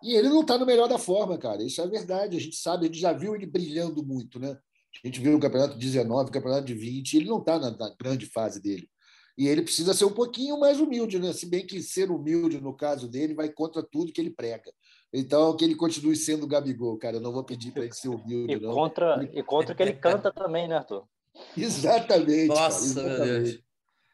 [0.03, 1.63] e ele não está no melhor da forma, cara.
[1.63, 2.37] Isso é verdade.
[2.37, 4.59] A gente sabe, a gente já viu ele brilhando muito, né?
[5.03, 7.95] A gente viu o campeonato 19, o campeonato de 20, ele não está na, na,
[7.99, 8.89] grande fase dele.
[9.39, 11.33] E ele precisa ser um pouquinho mais humilde, né?
[11.33, 14.71] Se bem que ser humilde, no caso dele, vai contra tudo que ele prega.
[15.13, 17.17] Então, que ele continue sendo o Gabigol, cara.
[17.17, 18.75] Eu não vou pedir para ele ser humilde, e não.
[18.75, 19.39] Contra, ele...
[19.39, 21.05] E contra que ele canta também, né, Arthur?
[21.57, 22.49] Exatamente.
[22.49, 23.33] Nossa, cara, exatamente.
[23.33, 23.63] meu Deus.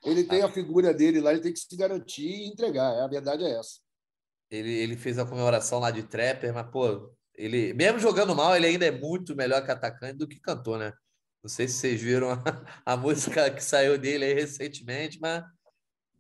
[0.05, 3.03] Ele tem a figura dele lá, ele tem que se garantir e entregar.
[3.03, 3.81] A verdade é essa.
[4.51, 8.67] Ele, ele fez a comemoração lá de Trapper, mas, pô, ele, mesmo jogando mal, ele
[8.67, 10.93] ainda é muito melhor que atacante do que cantor, né?
[11.43, 12.31] Não sei se vocês viram
[12.85, 15.45] a, a música que saiu dele aí recentemente, mas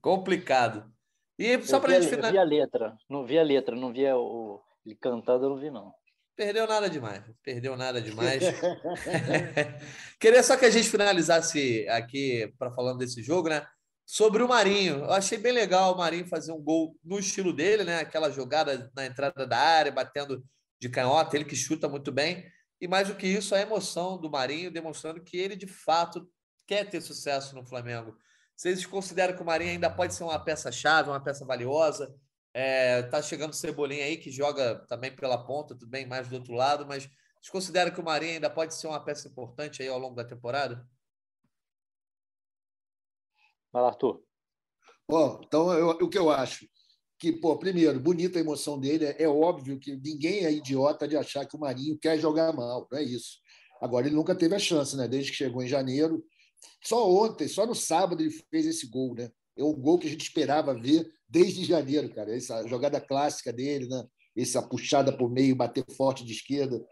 [0.01, 0.91] complicado.
[1.39, 2.33] E só para gente finalizar.
[2.33, 5.71] Vi a letra, não vi a letra, não vi o, ele cantando eu não vi,
[5.71, 5.93] não.
[6.37, 7.25] Perdeu nada demais.
[7.43, 8.43] Perdeu nada demais.
[10.21, 13.67] Queria só que a gente finalizasse aqui para falando desse jogo, né?
[14.07, 14.99] Sobre o Marinho.
[14.99, 17.99] Eu achei bem legal o Marinho fazer um gol no estilo dele, né?
[17.99, 20.45] Aquela jogada na entrada da área, batendo
[20.81, 22.47] de canhota, ele que chuta muito bem.
[22.81, 26.31] E mais do que isso, a emoção do Marinho demonstrando que ele de fato
[26.67, 28.17] quer ter sucesso no Flamengo.
[28.55, 32.15] Vocês consideram que o Marinho ainda pode ser uma peça-chave, uma peça valiosa?
[32.55, 36.37] É, tá chegando o Cebolinha aí, que joga também pela ponta, tudo bem, mais do
[36.37, 39.89] outro lado, mas vocês consideram que o Marinho ainda pode ser uma peça importante aí
[39.89, 40.87] ao longo da temporada?
[43.77, 44.23] Vai lá, Arthur.
[45.07, 46.67] Bom, então eu, o que eu acho?
[47.19, 49.05] Que, pô, primeiro, bonita a emoção dele.
[49.05, 52.89] É, é óbvio que ninguém é idiota de achar que o Marinho quer jogar mal,
[52.91, 53.37] não é isso.
[53.79, 55.07] Agora, ele nunca teve a chance, né?
[55.07, 56.25] Desde que chegou em janeiro.
[56.83, 59.31] Só ontem, só no sábado, ele fez esse gol, né?
[59.59, 62.35] É um gol que a gente esperava ver desde janeiro, cara.
[62.35, 64.07] Essa jogada clássica dele, né?
[64.35, 66.83] essa puxada por meio, bater forte de esquerda.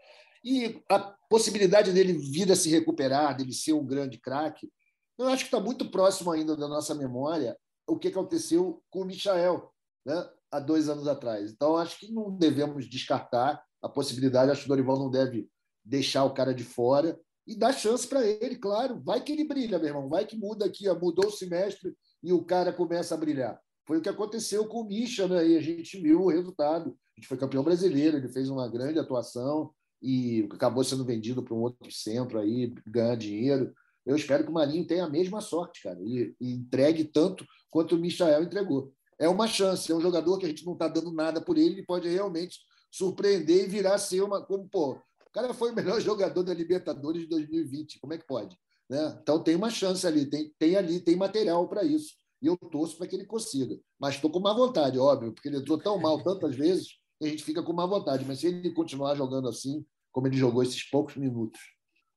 [0.43, 4.69] E a possibilidade dele vir a se recuperar, dele ser um grande craque,
[5.17, 9.05] eu acho que está muito próximo ainda da nossa memória o que aconteceu com o
[9.05, 9.71] Michael
[10.05, 11.51] né, há dois anos atrás.
[11.51, 14.51] Então, acho que não devemos descartar a possibilidade.
[14.51, 15.47] Acho que o Dorival não deve
[15.83, 18.99] deixar o cara de fora e dar chance para ele, claro.
[19.03, 20.09] Vai que ele brilha, meu irmão.
[20.09, 23.59] Vai que muda aqui, ó, mudou o semestre e o cara começa a brilhar.
[23.85, 25.47] Foi o que aconteceu com o Misha, né?
[25.47, 26.97] E a gente viu o resultado.
[27.15, 31.53] A gente foi campeão brasileiro, ele fez uma grande atuação e acabou sendo vendido para
[31.53, 33.73] um outro centro aí, ganhar dinheiro.
[34.05, 37.95] Eu espero que o Marinho tenha a mesma sorte, cara, e, e entregue tanto quanto
[37.95, 38.93] o Michael entregou.
[39.17, 41.75] É uma chance, é um jogador que a gente não está dando nada por ele,
[41.75, 42.59] ele pode realmente
[42.91, 44.41] surpreender e virar ser uma.
[44.45, 48.27] Como, pô, o cara foi o melhor jogador da Libertadores de 2020, como é que
[48.27, 48.57] pode?
[48.89, 49.17] Né?
[49.21, 52.13] Então tem uma chance ali, tem, tem ali, tem material para isso.
[52.41, 53.79] E eu torço para que ele consiga.
[53.99, 56.89] Mas estou com má vontade, óbvio, porque ele entrou tão mal tantas vezes
[57.19, 58.25] que a gente fica com má vontade.
[58.25, 61.59] Mas se ele continuar jogando assim, como ele jogou esses poucos minutos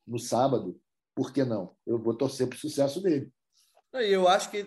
[0.06, 0.78] no sábado,
[1.18, 1.76] por que não?
[1.84, 3.28] Eu vou torcer para o sucesso dele.
[3.92, 4.64] Eu acho que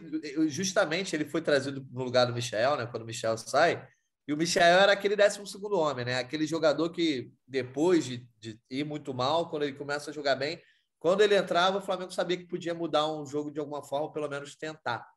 [0.49, 2.85] justamente ele foi trazido no lugar do Michel, né?
[2.85, 3.87] Quando o Michel sai,
[4.27, 6.19] e o Michel era aquele 12 segundo homem, né?
[6.19, 10.61] Aquele jogador que depois de, de, ir muito mal, quando ele começa a jogar bem,
[10.99, 14.27] quando ele entrava, o Flamengo sabia que podia mudar um jogo de alguma forma, pelo
[14.27, 15.07] menos tentar.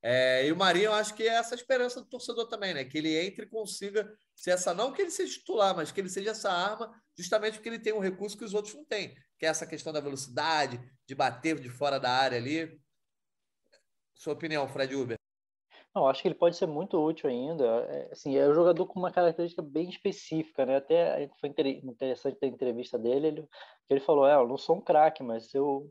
[0.00, 2.84] É, e o Marinho, eu acho que é essa esperança do torcedor também, né?
[2.84, 6.08] Que ele entre e consiga ser essa, não que ele seja titular, mas que ele
[6.08, 9.46] seja essa arma, justamente porque ele tem um recurso que os outros não têm, que
[9.46, 12.80] é essa questão da velocidade, de bater de fora da área ali.
[14.14, 15.16] Sua opinião, Fred Uber?
[15.94, 17.64] Não, acho que ele pode ser muito útil ainda.
[17.64, 20.76] É, assim, é um jogador com uma característica bem específica, né?
[20.76, 23.48] Até foi interessante a entrevista dele, ele,
[23.88, 25.90] ele falou, é, eu não sou um craque, mas eu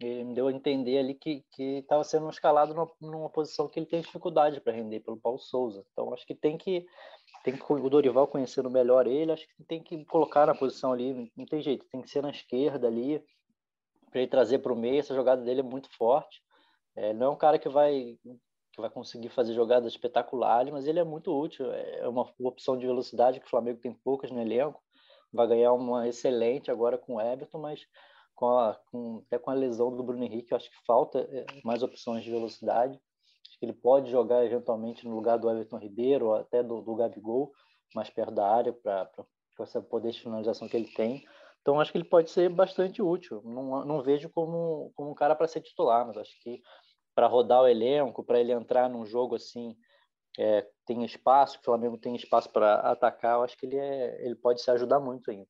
[0.00, 3.86] ele me deu a entender ali que estava sendo escalado numa, numa, posição que ele
[3.86, 5.84] tem dificuldade para render pelo Paulo Souza.
[5.92, 6.86] Então acho que tem que
[7.42, 11.30] tem que o Dorival conhecendo melhor ele, acho que tem que colocar na posição ali,
[11.36, 13.22] não tem jeito, tem que ser na esquerda ali
[14.10, 15.00] para ele trazer para o meio.
[15.00, 16.42] Essa jogada dele é muito forte.
[16.96, 18.18] É, não é um cara que vai
[18.72, 21.72] que vai conseguir fazer jogadas espetaculares, mas ele é muito útil.
[21.72, 24.80] É uma opção de velocidade que o Flamengo tem poucas no elenco.
[25.32, 27.84] Vai ganhar uma excelente agora com o Everton, mas
[28.34, 31.44] com, a, com até com a lesão do Bruno Henrique, eu acho que falta é,
[31.64, 33.00] mais opções de velocidade.
[33.60, 37.52] Que ele pode jogar eventualmente no lugar do Everton Ribeiro ou até do, do Gabigol,
[37.94, 39.08] mais perto da área, para
[39.60, 41.24] essa poder de finalização que ele tem.
[41.60, 43.42] Então, acho que ele pode ser bastante útil.
[43.44, 46.60] Não, não vejo como, como um cara para ser titular, mas acho que
[47.14, 49.76] para rodar o elenco, para ele entrar num jogo assim,
[50.38, 54.34] é, tem espaço, o Flamengo tem espaço para atacar, eu acho que ele, é, ele
[54.34, 55.46] pode se ajudar muito ainda.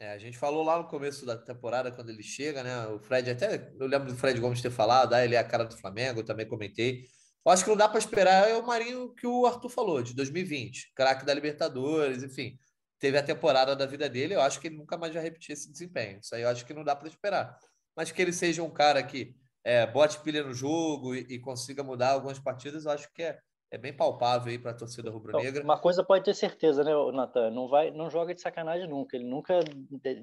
[0.00, 2.86] É, a gente falou lá no começo da temporada, quando ele chega, né?
[2.88, 5.64] O Fred, até eu lembro do Fred Gomes ter falado, ah, ele é a cara
[5.64, 7.06] do Flamengo, eu também comentei.
[7.48, 10.14] Eu acho que não dá para esperar é o Marinho que o Arthur falou, de
[10.14, 12.58] 2020, craque da Libertadores, enfim.
[12.98, 15.72] Teve a temporada da vida dele, eu acho que ele nunca mais vai repetir esse
[15.72, 16.18] desempenho.
[16.18, 17.58] Isso aí eu acho que não dá para esperar.
[17.96, 19.34] Mas que ele seja um cara que
[19.64, 23.38] é, bote pilha no jogo e, e consiga mudar algumas partidas, eu acho que é,
[23.70, 25.64] é bem palpável aí para a torcida rubro-negra.
[25.64, 27.50] Uma coisa pode ter certeza, né, Natan?
[27.50, 29.16] Não vai, não joga de sacanagem nunca.
[29.16, 29.60] Ele nunca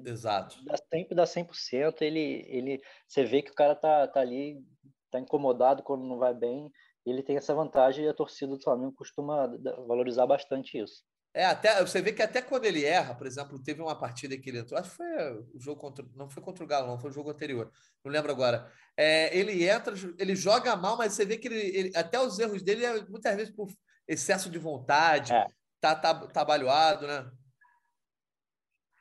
[0.04, 0.64] Exato.
[0.64, 4.64] Dá, sempre dá 100%, ele ele você vê que o cara tá, tá ali,
[5.10, 6.70] tá incomodado quando não vai bem.
[7.06, 9.46] Ele tem essa vantagem e a torcida do Flamengo costuma
[9.86, 11.04] valorizar bastante isso.
[11.32, 14.48] É, até você vê que até quando ele erra, por exemplo, teve uma partida que
[14.48, 17.10] ele entrou, acho que foi o jogo contra, não foi contra o Galo, não, foi
[17.10, 17.70] o jogo anterior,
[18.02, 18.72] não lembro agora.
[18.96, 22.62] É, ele entra, ele joga mal, mas você vê que ele, ele até os erros
[22.62, 23.68] dele é muitas vezes por
[24.08, 25.46] excesso de vontade, é.
[25.78, 27.30] tá, tá trabalhado, né?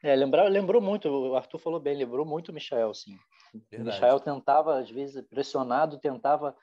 [0.04, 3.18] É, lembrar, lembrou muito, o Arthur falou bem, lembrou muito o Michael, sim.
[3.74, 6.56] O Michael tentava, às vezes, pressionado, tentava,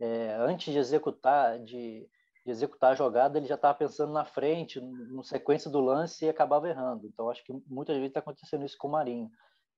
[0.00, 2.08] é, antes de executar, de
[2.48, 6.28] de executar a jogada, ele já estava pensando na frente, no sequência do lance e
[6.30, 7.06] acabava errando.
[7.06, 9.30] Então, acho que muitas vezes está acontecendo isso com o Marinho.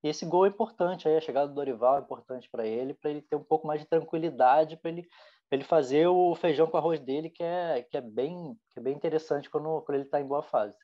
[0.04, 3.10] E esse gol é importante, aí a chegada do Dorival é importante para ele, para
[3.10, 5.08] ele ter um pouco mais de tranquilidade, para ele,
[5.50, 8.94] ele fazer o feijão com arroz dele, que é, que é, bem, que é bem
[8.94, 10.76] interessante quando, quando ele está em boa fase.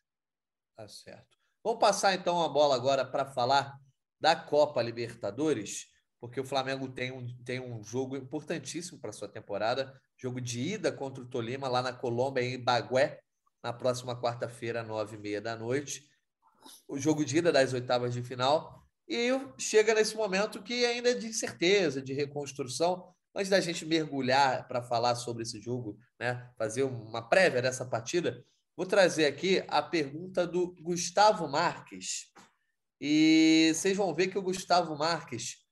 [0.77, 1.39] Tá certo.
[1.63, 3.79] Vamos passar então a bola agora para falar
[4.21, 5.87] da Copa Libertadores,
[6.21, 10.91] porque o Flamengo tem um, tem um jogo importantíssimo para sua temporada Jogo de ida
[10.91, 13.21] contra o Tolima, lá na Colômbia, em Bagué,
[13.63, 16.09] na próxima quarta-feira, nove e meia da noite.
[16.89, 18.83] O jogo de ida das oitavas de final.
[19.07, 23.15] E chega nesse momento que ainda é de incerteza, de reconstrução.
[23.35, 28.43] Antes da gente mergulhar para falar sobre esse jogo, né, fazer uma prévia dessa partida,
[28.75, 32.33] vou trazer aqui a pergunta do Gustavo Marques.
[32.99, 35.66] E vocês vão ver que o Gustavo Marques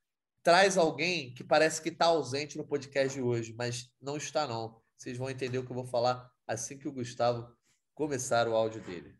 [0.45, 4.81] traz alguém que parece que está ausente no podcast de hoje, mas não está não.
[4.97, 7.51] Vocês vão entender o que eu vou falar assim que o Gustavo
[7.95, 9.17] começar o áudio dele.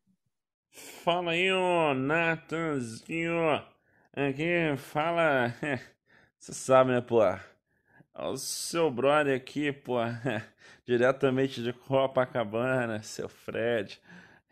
[0.71, 3.35] Fala aí, ô Natanzinho.
[4.13, 5.55] Aqui fala.
[6.39, 7.21] Você sabe, né, pô?
[8.17, 9.97] o seu brother aqui, pô,
[10.87, 14.01] diretamente de Copacabana, seu Fred.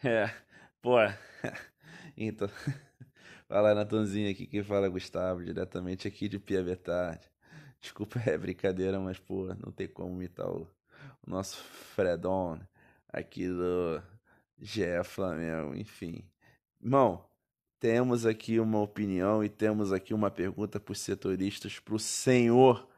[0.03, 0.31] É,
[0.81, 0.97] pô,
[2.17, 2.49] então,
[3.53, 7.21] fala Natanzinho aqui, quem fala Gustavo, diretamente aqui de Pia Betade.
[7.79, 10.63] Desculpa, é brincadeira, mas, pô, não tem como imitar o,
[11.27, 12.59] o nosso Fredon
[13.07, 14.03] aqui do
[14.59, 16.25] GE Flamengo, enfim.
[16.81, 17.27] Irmão,
[17.79, 22.89] temos aqui uma opinião e temos aqui uma pergunta para os setoristas, para o senhor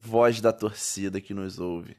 [0.00, 1.98] voz da torcida que nos ouve.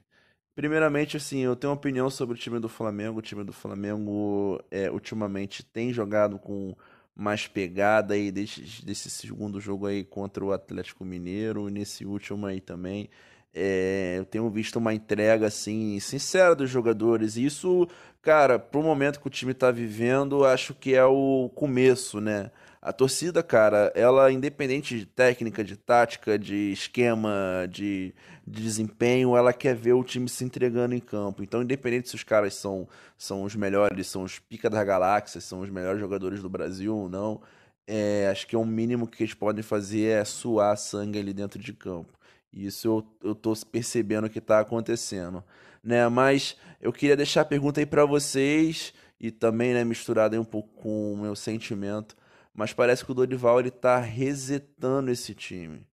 [0.56, 3.19] Primeiramente, assim, eu tenho uma opinião sobre o time do Flamengo.
[3.19, 6.76] O time do Flamengo é, ultimamente tem jogado com
[7.15, 13.10] mais pegada aí desse, segundo jogo aí contra o Atlético Mineiro, nesse último aí também.
[13.54, 17.38] É, eu tenho visto uma entrega assim sincera dos jogadores.
[17.38, 17.88] E isso,
[18.21, 22.49] cara, pro momento que o time tá vivendo, acho que é o começo, né?
[22.86, 28.13] A torcida, cara, ela, independente de técnica, de tática, de esquema, de,
[28.46, 31.41] de, desempenho, ela quer ver o time se entregando em campo.
[31.41, 32.86] Então, independente se os caras são,
[33.17, 37.08] são os melhores, são os pica das galáxias, são os melhores jogadores do Brasil ou
[37.08, 37.41] não,
[37.88, 41.60] é, acho que é o mínimo que eles podem fazer é suar sangue ali dentro
[41.60, 42.19] de campo.
[42.52, 45.41] E isso eu, eu tô percebendo que está acontecendo.
[45.82, 46.06] Né?
[46.10, 50.67] Mas eu queria deixar a pergunta aí para vocês e também né, misturada um pouco
[50.82, 52.13] com o meu sentimento
[52.54, 55.86] mas parece que o Dorival ele tá resetando esse time,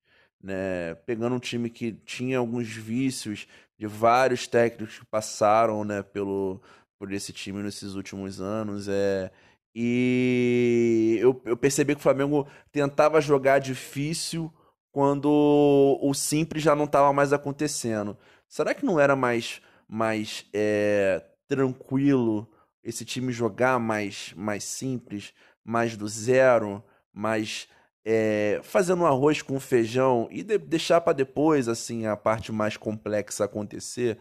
[0.42, 0.94] né?
[1.06, 3.46] Pegando um time que tinha alguns vícios
[3.78, 6.60] de vários técnicos que passaram, né, pelo
[6.98, 9.30] por esse time nesses últimos anos, é
[9.74, 14.52] e eu, eu percebi que o Flamengo tentava jogar difícil
[14.92, 18.18] quando o simples já não estava mais acontecendo.
[18.48, 22.48] Será que não era mais mais é, tranquilo
[22.82, 25.32] esse time jogar mais mais simples?
[25.64, 27.68] Mais do zero, mais
[28.04, 32.76] é, fazendo um arroz com feijão e de, deixar para depois assim a parte mais
[32.76, 34.18] complexa acontecer,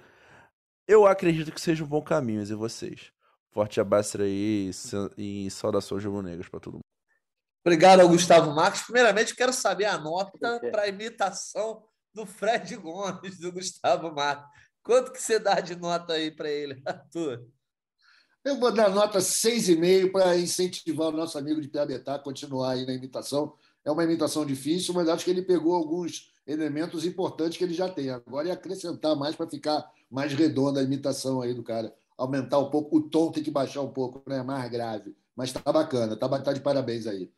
[0.88, 3.12] eu acredito que seja um bom caminho, e vocês.
[3.52, 4.72] Forte abraço aí
[5.18, 6.84] e, e saudações rubro-negras para todo mundo.
[7.66, 8.84] Obrigado ao Gustavo Marques.
[8.84, 14.48] Primeiramente, quero saber a nota para a imitação do Fred Gomes, do Gustavo Marques.
[14.82, 17.46] Quanto que você dá de nota aí para ele, Arthur?
[18.50, 22.84] Eu vou dar nota 6,5 para incentivar o nosso amigo de Piabetá a continuar aí
[22.84, 23.54] na imitação.
[23.86, 27.88] É uma imitação difícil, mas acho que ele pegou alguns elementos importantes que ele já
[27.88, 28.10] tem.
[28.10, 31.94] Agora é acrescentar mais para ficar mais redonda a imitação aí do cara.
[32.18, 34.42] Aumentar um pouco, o tom tem que baixar um pouco, né?
[34.42, 35.16] mais grave.
[35.36, 37.30] Mas tá bacana, tá, tá de parabéns aí.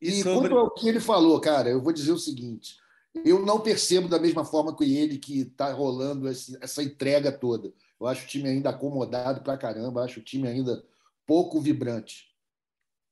[0.00, 0.48] E, e sobre...
[0.48, 2.78] quanto ao que ele falou, cara, eu vou dizer o seguinte:
[3.26, 7.70] eu não percebo da mesma forma que ele que está rolando essa entrega toda.
[8.00, 10.84] Eu acho o time ainda acomodado pra caramba, acho o time ainda
[11.26, 12.28] pouco vibrante.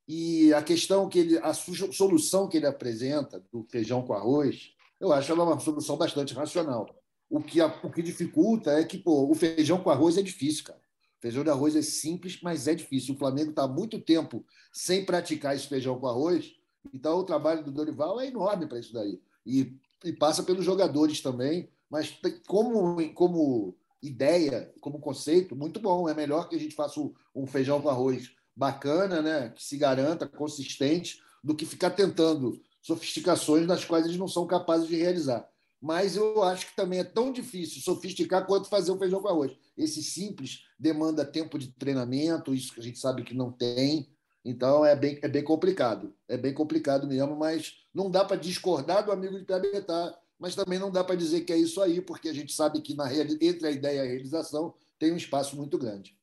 [0.09, 4.71] E a questão que ele, a solução que ele apresenta do feijão com arroz,
[5.01, 6.89] eu acho ela uma solução bastante racional.
[7.29, 10.81] O que, o que dificulta é que pô, o feijão com arroz é difícil, cara.
[11.19, 13.15] O feijão de arroz é simples, mas é difícil.
[13.15, 16.55] O Flamengo está há muito tempo sem praticar esse feijão com arroz,
[16.95, 19.21] então o trabalho do Dorival é enorme para isso daí.
[19.45, 26.09] E, e passa pelos jogadores também, mas como, como ideia, como conceito, muito bom.
[26.09, 27.01] É melhor que a gente faça
[27.35, 29.51] um feijão com arroz bacana, né?
[29.51, 34.89] que se garanta, consistente, do que ficar tentando sofisticações das quais eles não são capazes
[34.89, 35.49] de realizar.
[35.81, 39.53] Mas eu acho que também é tão difícil sofisticar quanto fazer o feijão com arroz.
[39.77, 44.09] Esse simples demanda tempo de treinamento, isso que a gente sabe que não tem.
[44.45, 46.15] Então é bem, é bem complicado.
[46.29, 50.79] É bem complicado mesmo, mas não dá para discordar do amigo de Piabetá mas também
[50.79, 53.67] não dá para dizer que é isso aí, porque a gente sabe que na, entre
[53.67, 56.17] a ideia e a realização tem um espaço muito grande.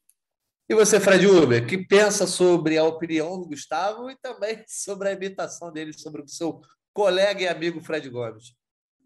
[0.69, 5.11] E você, Fred Uber, que pensa sobre a opinião do Gustavo e também sobre a
[5.11, 6.61] imitação dele sobre o seu
[6.93, 8.55] colega e amigo Fred Gomes?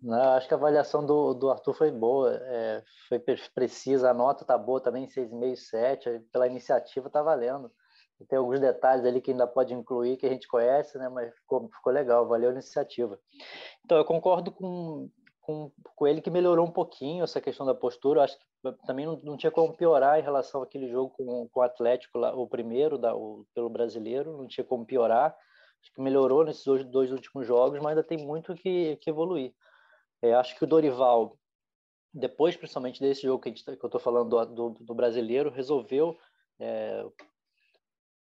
[0.02, 3.20] Não, acho que a avaliação do, do Arthur foi boa, é, foi
[3.56, 7.72] precisa, a nota tá boa também, 6,5, 7, pela iniciativa tá valendo.
[8.26, 11.08] Tem alguns detalhes ali que ainda pode incluir, que a gente conhece, né?
[11.10, 13.20] mas ficou, ficou legal, valeu a iniciativa.
[13.86, 15.10] Então, eu concordo com,
[15.42, 18.20] com, com ele que melhorou um pouquinho essa questão da postura.
[18.20, 18.46] Eu acho que
[18.86, 22.36] também não, não tinha como piorar em relação àquele jogo com, com o Atlético, lá,
[22.36, 25.38] o primeiro da, o, pelo brasileiro, não tinha como piorar.
[25.82, 29.54] Acho que melhorou nesses dois, dois últimos jogos, mas ainda tem muito que, que evoluir.
[30.22, 31.38] É, acho que o Dorival,
[32.14, 35.52] depois principalmente desse jogo que, gente, tá, que eu estou falando do, do, do, brasileiro,
[35.52, 36.18] resolveu
[36.60, 37.06] é,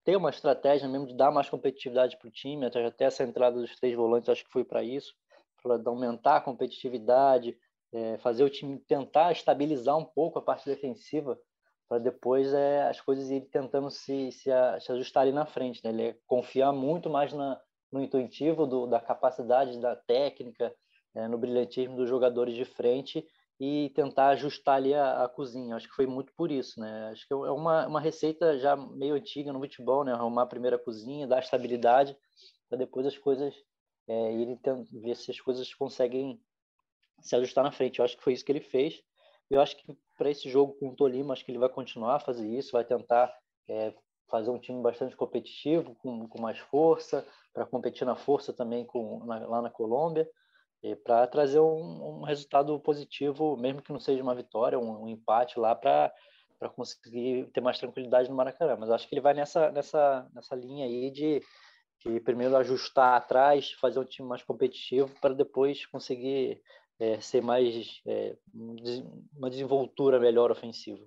[0.05, 3.59] ter uma estratégia mesmo de dar mais competitividade para o time, até, até essa entrada
[3.59, 5.15] dos três volantes acho que foi para isso,
[5.63, 7.57] para aumentar a competitividade,
[7.93, 11.39] é, fazer o time tentar estabilizar um pouco a parte defensiva,
[11.89, 15.83] para depois é, as coisas irem tentando se, se, a, se ajustarem na frente.
[15.83, 15.91] Né?
[15.91, 17.59] Ele é confiar muito mais na,
[17.91, 20.75] no intuitivo, do, da capacidade da técnica,
[21.15, 23.27] é, no brilhantismo dos jogadores de frente
[23.59, 25.77] e tentar ajustar ali a, a, cozinha.
[25.77, 27.11] Acho que foi muito por isso, né?
[27.13, 30.13] Acho que é uma, uma receita já meio antiga no futebol, né?
[30.13, 32.17] Arrumar a primeira cozinha, dar estabilidade,
[32.69, 33.55] para depois as coisas
[34.09, 34.59] é, irem
[34.93, 36.41] ver se as coisas conseguem
[37.21, 37.99] se ajustar na frente.
[37.99, 39.01] Eu acho que foi isso que ele fez.
[39.49, 42.21] Eu acho que para esse jogo com o Tolima, acho que ele vai continuar a
[42.21, 43.33] fazer isso, vai tentar
[43.69, 43.95] é,
[44.29, 49.25] fazer um time bastante competitivo, com, com mais força, para competir na força também com,
[49.25, 50.29] na, lá na Colômbia
[51.03, 55.59] para trazer um, um, resultado positivo, mesmo que não seja uma vitória, um, um empate
[55.59, 56.13] lá para
[56.57, 58.77] para conseguir ter mais tranquilidade no Maracanã.
[58.79, 61.43] Mas acho que ele vai nessa nessa nessa linha aí de,
[62.05, 66.61] de primeiro ajustar atrás, fazer um time mais competitivo para depois conseguir
[66.99, 71.05] é, ser mais é, uma desenvoltura melhor ofensiva.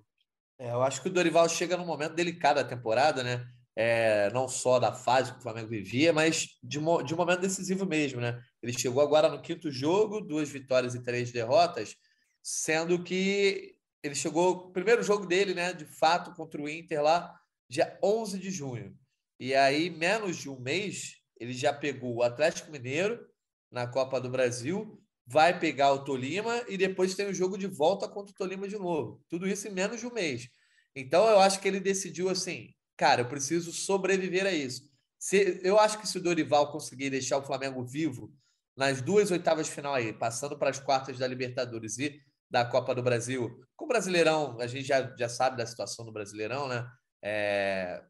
[0.58, 3.46] É, eu acho que o Dorival chega num momento delicado da temporada, né?
[3.80, 7.86] é, não só da fase que o Flamengo vivia, mas de, de um momento decisivo
[7.86, 8.42] mesmo, né?
[8.62, 11.96] Ele chegou agora no quinto jogo, duas vitórias e três derrotas,
[12.42, 17.38] sendo que ele chegou, primeiro jogo dele, né, de fato, contra o Inter lá,
[17.68, 18.96] dia 11 de junho.
[19.38, 23.24] E aí, menos de um mês, ele já pegou o Atlético Mineiro
[23.70, 28.08] na Copa do Brasil, vai pegar o Tolima e depois tem o jogo de volta
[28.08, 29.22] contra o Tolima de novo.
[29.28, 30.48] Tudo isso em menos de um mês.
[30.96, 34.88] Então, eu acho que ele decidiu assim: cara, eu preciso sobreviver a isso.
[35.18, 38.32] Se, eu acho que se o Dorival conseguir deixar o Flamengo vivo
[38.78, 42.94] nas duas oitavas de final aí, passando para as quartas da Libertadores e da Copa
[42.94, 46.88] do Brasil, com o Brasileirão, a gente já, já sabe da situação do Brasileirão, né?
[47.20, 48.00] É,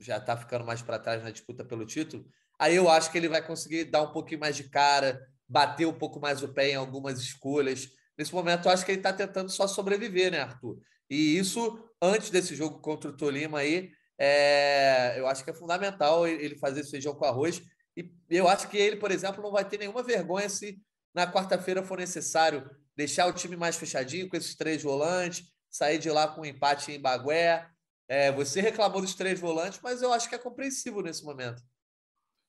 [0.00, 2.24] já está ficando mais para trás na disputa pelo título.
[2.58, 5.92] Aí eu acho que ele vai conseguir dar um pouquinho mais de cara, bater um
[5.92, 7.90] pouco mais o pé em algumas escolhas.
[8.16, 10.80] Nesse momento, eu acho que ele está tentando só sobreviver, né, Arthur?
[11.10, 16.26] E isso, antes desse jogo contra o Tolima aí, é, eu acho que é fundamental
[16.26, 17.60] ele fazer esse feijão com arroz.
[17.96, 20.80] E eu acho que ele, por exemplo, não vai ter nenhuma vergonha se
[21.14, 26.10] na quarta-feira for necessário deixar o time mais fechadinho com esses três volantes, sair de
[26.10, 27.68] lá com um empate em Bagué.
[28.08, 31.62] É, você reclamou dos três volantes, mas eu acho que é compreensível nesse momento.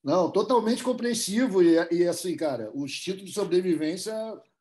[0.02, 1.62] Não, totalmente compreensivo.
[1.62, 4.14] E, e assim, cara, o instinto de sobrevivência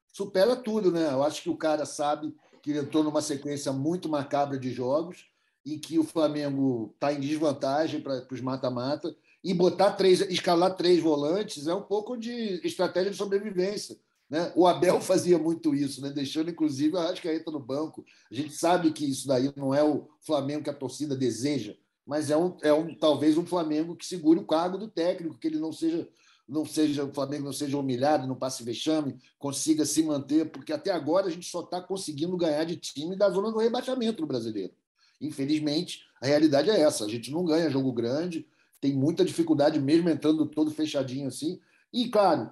[0.08, 1.12] supera tudo, né?
[1.12, 2.34] Eu acho que o cara sabe
[2.64, 5.28] que ele entrou numa sequência muito macabra de jogos
[5.66, 9.16] em que o Flamengo está em desvantagem para os mata-mata,
[9.46, 13.96] e botar três, escalar três volantes é um pouco de estratégia de sobrevivência.
[14.28, 14.52] Né?
[14.56, 16.10] O Abel fazia muito isso, né?
[16.10, 18.04] deixando inclusive a Rascaeta no banco.
[18.32, 22.32] A gente sabe que isso daí não é o Flamengo que a torcida deseja, mas
[22.32, 25.60] é, um, é um, talvez um Flamengo que segure o cargo do técnico, que ele
[25.60, 26.10] não seja
[26.48, 30.92] não seja o Flamengo não seja humilhado, não passe vexame, consiga se manter, porque até
[30.92, 34.74] agora a gente só está conseguindo ganhar de time da zona do rebaixamento no brasileiro.
[35.22, 37.06] Infelizmente, a realidade é essa.
[37.06, 38.48] A gente não ganha jogo grande,
[38.86, 41.60] tem muita dificuldade mesmo entrando todo fechadinho assim.
[41.92, 42.52] E, claro,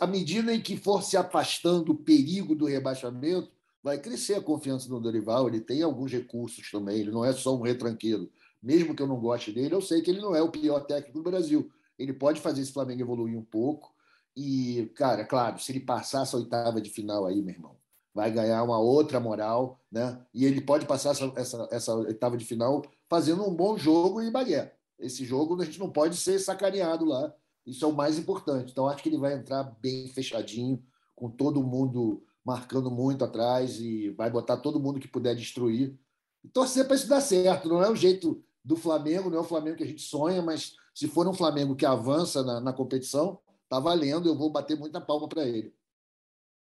[0.00, 3.50] à medida em que for se afastando o perigo do rebaixamento,
[3.82, 5.46] vai crescer a confiança no Dorival.
[5.46, 8.30] Ele tem alguns recursos também, ele não é só um retranqueiro.
[8.62, 11.18] Mesmo que eu não goste dele, eu sei que ele não é o pior técnico
[11.18, 11.70] do Brasil.
[11.98, 13.92] Ele pode fazer esse Flamengo evoluir um pouco.
[14.34, 17.76] E, cara, claro, se ele passar essa oitava de final aí, meu irmão,
[18.14, 20.18] vai ganhar uma outra moral, né?
[20.32, 24.32] E ele pode passar essa, essa, essa oitava de final fazendo um bom jogo em
[24.32, 24.72] Bahia.
[24.98, 27.32] Esse jogo a gente não pode ser sacaneado lá.
[27.66, 28.72] Isso é o mais importante.
[28.72, 30.82] Então acho que ele vai entrar bem fechadinho,
[31.14, 35.98] com todo mundo marcando muito atrás e vai botar todo mundo que puder destruir.
[36.42, 37.68] E torcer para isso dar certo.
[37.68, 40.74] Não é o jeito do Flamengo, não é o Flamengo que a gente sonha, mas
[40.94, 43.38] se for um Flamengo que avança na, na competição,
[43.68, 44.28] tá valendo.
[44.28, 45.74] Eu vou bater muita palma para ele.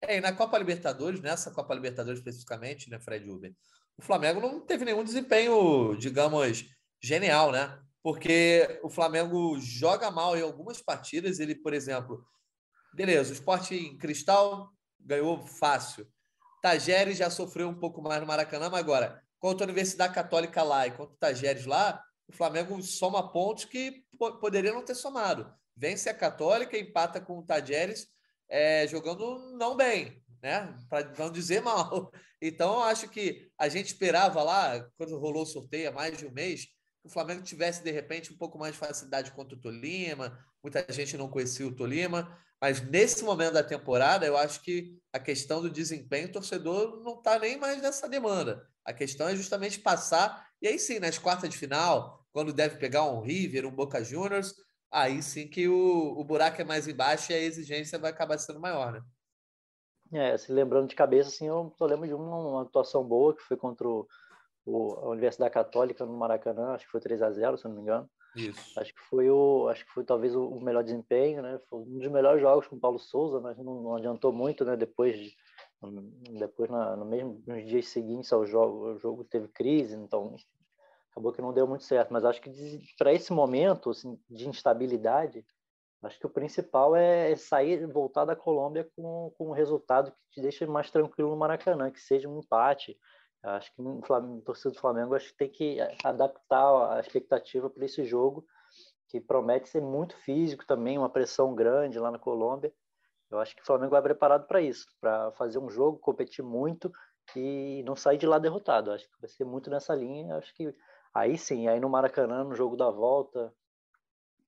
[0.02, 3.54] É, e na Copa Libertadores, nessa Copa Libertadores especificamente, né, Fred Uber,
[3.98, 6.64] o Flamengo não teve nenhum desempenho, digamos,
[7.02, 7.78] genial, né?
[8.02, 11.38] Porque o Flamengo joga mal em algumas partidas.
[11.38, 12.24] Ele, por exemplo,
[12.94, 16.06] beleza, o esporte em cristal ganhou fácil.
[16.62, 20.86] Tajeres já sofreu um pouco mais no Maracanã, mas agora, contra a Universidade Católica lá
[20.86, 24.04] e contra o Tajeres lá, o Flamengo soma pontos que
[24.40, 25.52] poderia não ter somado.
[25.76, 28.08] Vence a Católica, empata com o Tajeres
[28.50, 30.74] é, jogando não bem, né?
[30.88, 32.10] Para não dizer mal.
[32.42, 36.26] Então, eu acho que a gente esperava lá, quando rolou o sorteio há mais de
[36.26, 36.66] um mês,
[37.00, 40.38] que o Flamengo tivesse, de repente, um pouco mais de facilidade contra o Tolima.
[40.62, 42.36] Muita gente não conhecia o Tolima.
[42.60, 47.14] Mas nesse momento da temporada, eu acho que a questão do desempenho, o torcedor não
[47.14, 48.68] está nem mais nessa demanda.
[48.84, 53.04] A questão é justamente passar, e aí sim, nas quartas de final, quando deve pegar
[53.04, 54.54] um River, um Boca Juniors,
[54.90, 58.60] aí sim que o, o buraco é mais embaixo e a exigência vai acabar sendo
[58.60, 59.02] maior, né?
[60.12, 63.42] É, se lembrando de cabeça, assim, eu, eu lembro de uma, uma atuação boa que
[63.42, 64.06] foi contra o,
[64.64, 67.82] o, a Universidade Católica no Maracanã, acho que foi 3 a 0 se não me
[67.82, 68.08] engano.
[68.36, 68.78] Isso.
[68.78, 71.60] Acho que foi o, acho que foi talvez o, o melhor desempenho, né?
[71.68, 74.76] Foi um dos melhores jogos com o Paulo Souza, mas não, não adiantou muito, né?
[74.76, 75.34] Depois,
[76.38, 80.36] depois na, no mesmo nos dias seguintes ao jogo, o jogo teve crise, então
[81.10, 82.12] acabou que não deu muito certo.
[82.12, 82.50] Mas acho que
[82.96, 85.44] para esse momento assim, de instabilidade,
[86.02, 90.34] acho que o principal é, é sair, voltar da Colômbia com, com um resultado que
[90.34, 92.96] te deixa mais tranquilo no Maracanã, que seja um empate,
[93.42, 94.00] Acho que o,
[94.42, 98.44] torcedor do Flamengo acho que tem que adaptar a expectativa para esse jogo,
[99.08, 102.72] que promete ser muito físico também, uma pressão grande lá na Colômbia.
[103.30, 106.92] Eu acho que o Flamengo vai preparado para isso, para fazer um jogo, competir muito
[107.34, 108.90] e não sair de lá derrotado.
[108.92, 110.36] Acho que vai ser muito nessa linha.
[110.36, 110.74] Acho que
[111.14, 113.52] aí sim, aí no Maracanã, no jogo da volta,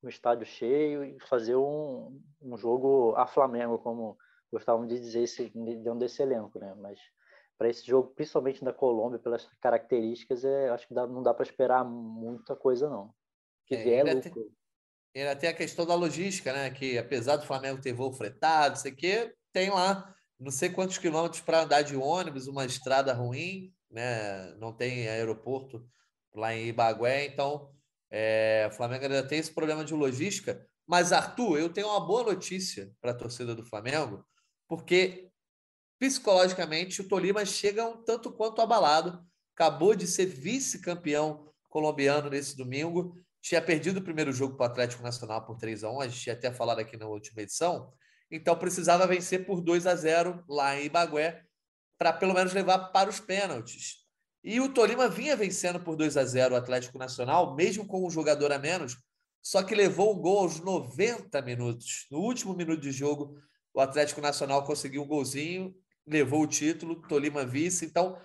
[0.02, 4.18] no estádio cheio e fazer um, um jogo a Flamengo, como
[4.50, 6.74] gostavam de dizer dentro desse elenco, né?
[6.76, 6.98] Mas
[7.62, 11.44] para esse jogo, principalmente da Colômbia, pelas características, é, acho que dá, não dá para
[11.44, 13.14] esperar muita coisa, não.
[13.66, 14.52] Que é, vier lucro.
[15.12, 16.70] Tem, ainda tem a questão da logística, né?
[16.70, 21.40] Que apesar do Flamengo ter voo fretado, sei que tem lá não sei quantos quilômetros
[21.40, 24.52] para andar de ônibus, uma estrada ruim, né?
[24.56, 25.86] Não tem aeroporto
[26.34, 27.70] lá em Ibagué, então
[28.10, 30.66] é, o Flamengo ainda tem esse problema de logística.
[30.84, 34.26] Mas, Arthur, eu tenho uma boa notícia para a torcida do Flamengo,
[34.66, 35.30] porque
[36.02, 39.24] psicologicamente, o Tolima chega um tanto quanto abalado.
[39.54, 43.14] Acabou de ser vice-campeão colombiano nesse domingo.
[43.40, 46.20] Tinha perdido o primeiro jogo para o Atlético Nacional por 3 a 1 a gente
[46.20, 47.92] tinha até falado aqui na última edição.
[48.28, 51.44] Então precisava vencer por 2 a 0 lá em Ibagué
[51.96, 53.98] para pelo menos levar para os pênaltis.
[54.42, 58.10] E o Tolima vinha vencendo por 2 a 0 o Atlético Nacional, mesmo com um
[58.10, 58.96] jogador a menos,
[59.40, 62.08] só que levou um gol aos 90 minutos.
[62.10, 63.38] No último minuto de jogo,
[63.72, 65.72] o Atlético Nacional conseguiu um golzinho
[66.06, 67.84] levou o título, Tolima vice.
[67.84, 68.18] Então,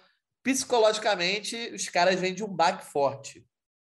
[0.43, 3.45] psicologicamente, os caras vêm de um baque forte.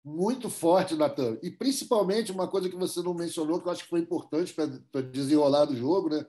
[0.04, 1.38] Muito forte, Natan.
[1.44, 5.02] E principalmente uma coisa que você não mencionou, que eu acho que foi importante para
[5.02, 6.26] desenrolar do jogo, né?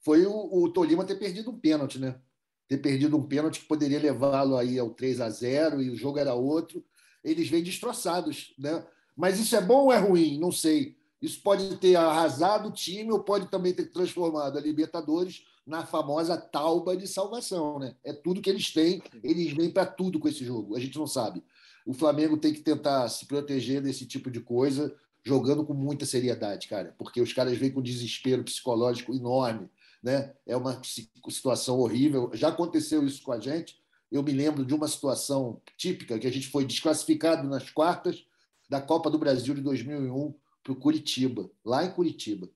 [0.00, 2.20] Foi o, o, Tolima ter perdido um pênalti, né?
[2.68, 6.18] Ter perdido um pênalti que poderia levá-lo aí ao 3 a 0 e o jogo
[6.18, 6.84] era outro.
[7.24, 8.86] Eles vêm destroçados, né?
[9.16, 10.38] Mas isso é bom ou é ruim?
[10.38, 10.96] Não sei.
[11.20, 16.36] Isso pode ter arrasado o time ou pode também ter transformado a Libertadores na famosa
[16.36, 17.78] tauba de salvação.
[17.78, 17.96] Né?
[18.04, 20.76] É tudo que eles têm, eles vêm para tudo com esse jogo.
[20.76, 21.42] A gente não sabe.
[21.84, 24.94] O Flamengo tem que tentar se proteger desse tipo de coisa,
[25.24, 29.68] jogando com muita seriedade, cara, porque os caras vêm com desespero psicológico enorme.
[30.02, 30.32] Né?
[30.46, 30.80] É uma
[31.28, 32.30] situação horrível.
[32.32, 33.76] Já aconteceu isso com a gente.
[34.10, 38.24] Eu me lembro de uma situação típica que a gente foi desclassificado nas quartas
[38.68, 42.48] da Copa do Brasil de 2001 para o Curitiba, lá em Curitiba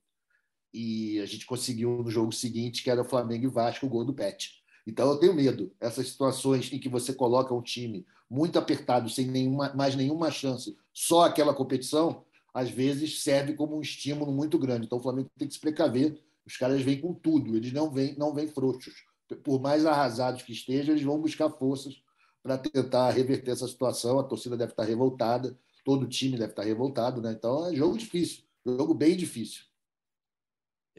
[0.73, 4.15] e a gente conseguiu no jogo seguinte, que era Flamengo e Vasco, o gol do
[4.15, 4.63] Pet.
[4.87, 5.73] Então eu tenho medo.
[5.81, 10.77] Essas situações em que você coloca um time muito apertado, sem nenhuma, mais nenhuma chance,
[10.93, 14.87] só aquela competição, às vezes serve como um estímulo muito grande.
[14.87, 16.21] Então o Flamengo tem que se precaver.
[16.47, 19.05] Os caras vêm com tudo, eles não vêm, não vêm frouxos.
[19.45, 22.03] Por mais arrasados que estejam, eles vão buscar forças
[22.43, 24.19] para tentar reverter essa situação.
[24.19, 27.33] A torcida deve estar revoltada, todo time deve estar revoltado, né?
[27.33, 29.70] Então é jogo difícil, jogo bem difícil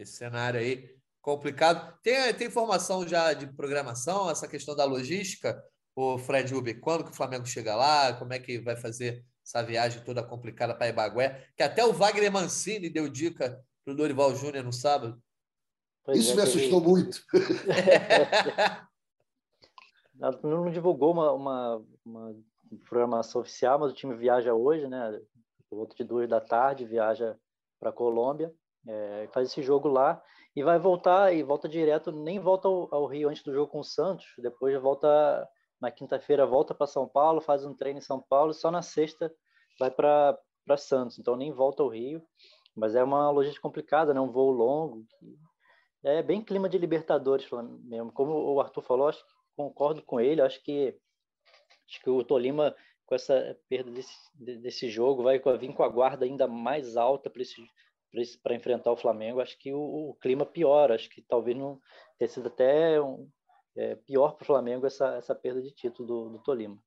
[0.04, 0.90] esse cenário aí
[1.22, 1.98] complicado.
[2.02, 5.64] Tem, tem informação já de programação, essa questão da logística,
[5.96, 9.62] o Fred Uber, quando que o Flamengo chega lá, como é que vai fazer essa
[9.62, 14.36] viagem toda complicada para Ibagué, que até o Wagner Mancini deu dica para o Dorival
[14.36, 15.22] Júnior no sábado.
[16.04, 17.24] Pois Isso é, me assustou muito.
[20.44, 22.36] não divulgou uma, uma, uma,
[22.88, 25.20] programação oficial, mas o time viaja hoje, né?
[25.70, 27.38] Por volta de duas da tarde, viaja
[27.80, 28.54] para Colômbia
[28.88, 30.22] é, faz esse jogo lá
[30.56, 33.80] e vai voltar e volta direto, nem volta ao, ao, Rio antes do jogo com
[33.80, 35.48] o Santos, depois volta
[35.80, 38.82] na quinta-feira volta para São Paulo, faz um treino em São Paulo, e só na
[38.82, 39.34] sexta
[39.80, 40.38] vai para
[40.78, 42.22] Santos, então nem volta ao Rio,
[42.76, 44.20] mas é uma logística complicada, né?
[44.20, 45.06] um voo longo,
[46.04, 47.48] é bem clima de Libertadores
[47.84, 50.98] mesmo, como o Arthur falou, acho que concordo com ele, acho que
[51.88, 52.76] acho que o Tolima
[53.06, 57.42] com essa perda desse, desse jogo vai vir com a guarda ainda mais alta para
[57.42, 57.62] esse
[58.44, 61.80] para enfrentar o Flamengo, acho que o, o, clima piora, acho que talvez não
[62.18, 63.30] tenha sido até um,
[63.76, 66.82] é, pior para o Flamengo essa, essa perda de título do, do Tolima.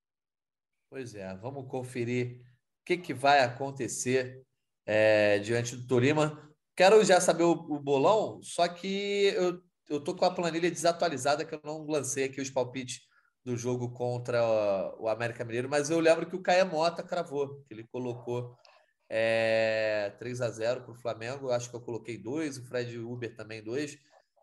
[0.90, 4.44] Pois é, vamos conferir o que, que vai acontecer
[4.86, 6.40] é, diante do Tolima.
[6.76, 11.44] Quero já saber o, o, bolão, só que eu, eu tô com a planilha desatualizada,
[11.44, 13.00] que eu não lancei aqui os palpites
[13.44, 14.42] do jogo contra
[14.98, 18.56] o América Mineiro, mas eu lembro que o Caia Mota cravou, que ele colocou
[19.08, 21.50] é, 3 a 0 para o Flamengo.
[21.50, 23.98] Acho que eu coloquei dois, o Fred Uber também dois.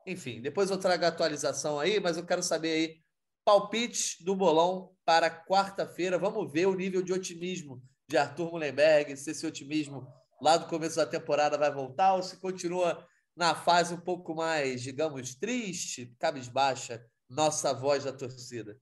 [0.05, 3.01] Enfim, depois eu trago a atualização aí, mas eu quero saber aí
[3.43, 6.17] Palpite do bolão para quarta-feira.
[6.17, 10.07] Vamos ver o nível de otimismo de Arthur Mullenberg, se esse otimismo
[10.41, 13.05] lá do começo da temporada vai voltar ou se continua
[13.35, 18.77] na fase um pouco mais, digamos, triste, cabisbaixa, nossa voz da torcida.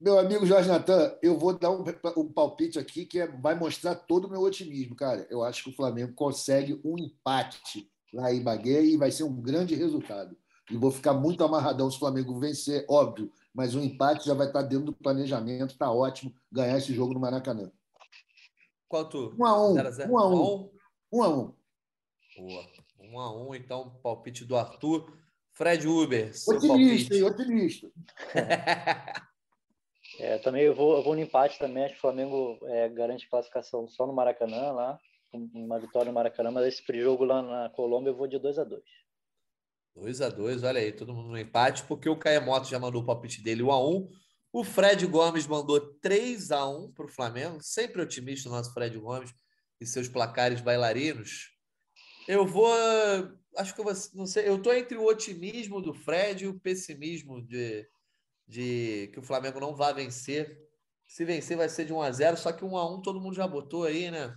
[0.00, 1.84] Meu amigo Jorge Natan, eu vou dar um,
[2.16, 5.26] um palpite aqui que é, vai mostrar todo o meu otimismo, cara.
[5.30, 9.40] Eu acho que o Flamengo consegue um empate lá em Bagué e vai ser um
[9.40, 10.36] grande resultado.
[10.70, 14.46] E vou ficar muito amarradão se o Flamengo vencer, óbvio, mas o empate já vai
[14.46, 17.70] estar dentro do planejamento, está ótimo ganhar esse jogo no Maracanã.
[18.88, 19.34] Quanto?
[19.38, 19.74] Um a um.
[20.08, 20.70] Um a um.
[21.12, 21.54] Um a um.
[22.36, 22.66] Boa.
[23.00, 25.06] Um a um, então, palpite do Arthur.
[25.52, 26.32] Fred Uber.
[26.48, 27.22] Otimista, hein?
[27.22, 27.90] Otimista.
[30.18, 31.84] é, também eu vou, eu vou no empate também.
[31.84, 34.98] Acho que o Flamengo é, garante classificação só no Maracanã, lá.
[35.32, 38.64] Uma vitória no Maracanã, mas esse jogo lá na Colômbia eu vou de 2 a
[38.64, 38.82] 2
[39.96, 43.06] 2 a 2 olha aí, todo mundo no empate, porque o Caemoto já mandou o
[43.06, 44.08] palpite dele 1 a 1
[44.52, 48.96] O Fred Gomes mandou 3 a 1 para o Flamengo, sempre otimista o nosso Fred
[48.98, 49.32] Gomes
[49.80, 51.52] e seus placares bailarinos.
[52.26, 52.72] Eu vou.
[53.56, 53.92] Acho que eu vou.
[54.14, 54.48] Não sei.
[54.48, 57.86] Eu estou entre o otimismo do Fred e o pessimismo de,
[58.46, 60.58] de que o Flamengo não vai vencer.
[61.06, 63.34] Se vencer, vai ser de 1 a 0 Só que 1 a 1 todo mundo
[63.34, 64.34] já botou aí, né?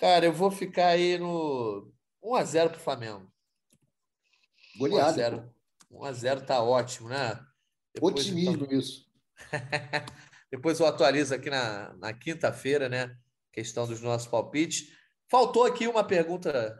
[0.00, 3.32] Cara, eu vou ficar aí no 1 a 0 para o Flamengo.
[4.76, 5.08] Goleado.
[5.08, 5.54] 1 a 0
[5.90, 7.38] 1 a 0 tá ótimo, né?
[7.94, 8.78] Depois, Otimismo então...
[8.78, 9.06] isso.
[10.50, 13.14] Depois eu atualizo aqui na, na quinta-feira, né?
[13.52, 14.88] Questão dos nossos palpites.
[15.30, 16.78] Faltou aqui uma pergunta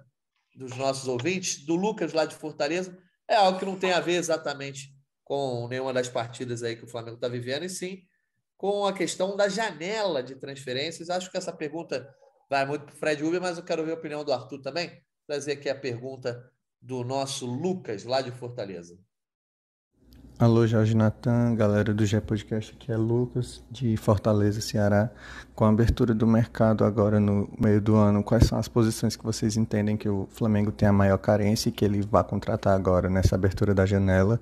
[0.55, 2.99] dos nossos ouvintes, do Lucas lá de Fortaleza.
[3.29, 4.95] É algo que não tem a ver exatamente
[5.33, 8.03] com nenhuma das partidas aí que o Flamengo está vivendo, e sim
[8.55, 11.09] com a questão da janela de transferências.
[11.09, 12.07] Acho que essa pergunta
[12.51, 14.93] vai muito para o Fred Uber, mas eu quero ver a opinião do Arthur também.
[15.27, 16.45] Trazer aqui a pergunta
[16.83, 18.99] do nosso Lucas, lá de Fortaleza.
[20.39, 25.11] Alô, Jorge Natan, galera do G Podcast, aqui é Lucas, de Fortaleza, Ceará.
[25.55, 29.25] Com a abertura do mercado agora no meio do ano, quais são as posições que
[29.25, 33.09] vocês entendem que o Flamengo tem a maior carência e que ele vai contratar agora
[33.09, 34.39] nessa abertura da janela?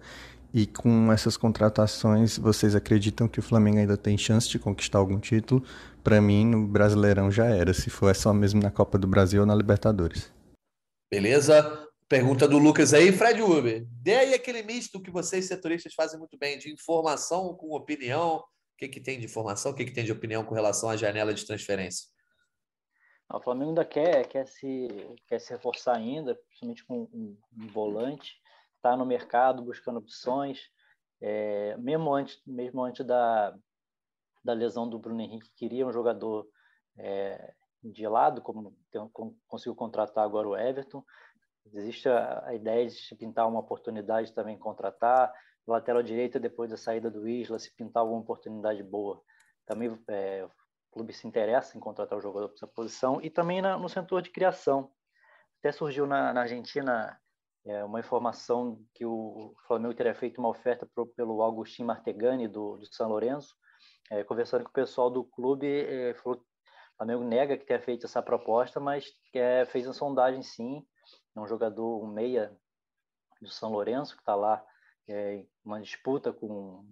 [0.53, 5.19] E com essas contratações, vocês acreditam que o Flamengo ainda tem chance de conquistar algum
[5.19, 5.65] título?
[6.03, 9.43] Para mim, no Brasileirão já era, se for é só mesmo na Copa do Brasil
[9.43, 10.33] ou na Libertadores.
[11.09, 11.89] Beleza?
[12.09, 13.87] Pergunta do Lucas aí, Fred Uber.
[14.03, 18.39] Dê aí aquele misto que vocês setoristas fazem muito bem, de informação com opinião.
[18.39, 18.45] O
[18.77, 21.33] que, que tem de informação, o que, que tem de opinião com relação à janela
[21.33, 22.09] de transferência?
[23.33, 24.89] O Flamengo ainda quer, quer, se,
[25.29, 28.33] quer se reforçar ainda, principalmente com um, um volante.
[28.81, 30.71] Está no mercado buscando opções.
[31.21, 33.55] É, mesmo antes, mesmo antes da,
[34.43, 36.49] da lesão do Bruno Henrique, queria um jogador
[36.97, 37.53] é,
[37.85, 38.75] de lado, como,
[39.47, 41.05] conseguiu contratar agora o Everton.
[41.67, 45.31] Existe a, a ideia de se pintar uma oportunidade também contratar.
[45.67, 49.23] Lateral direita, depois da saída do Isla, se pintar alguma oportunidade boa.
[49.67, 50.51] Também é, o
[50.91, 53.21] clube se interessa em contratar o jogador para essa posição.
[53.21, 54.91] E também na, no setor de criação.
[55.59, 57.21] Até surgiu na, na Argentina
[57.67, 62.77] é, uma informação que o Flamengo teria feito uma oferta pro, pelo Agustin Martegani, do,
[62.77, 63.55] do São Lourenço.
[64.11, 67.81] É, conversando com o pessoal do clube, é, falou que o Flamengo nega que tenha
[67.81, 70.85] feito essa proposta, mas é, fez a sondagem sim
[71.37, 72.57] é um jogador, um meia
[73.41, 74.65] do São Lourenço, que está lá
[75.09, 76.85] é, uma disputa com,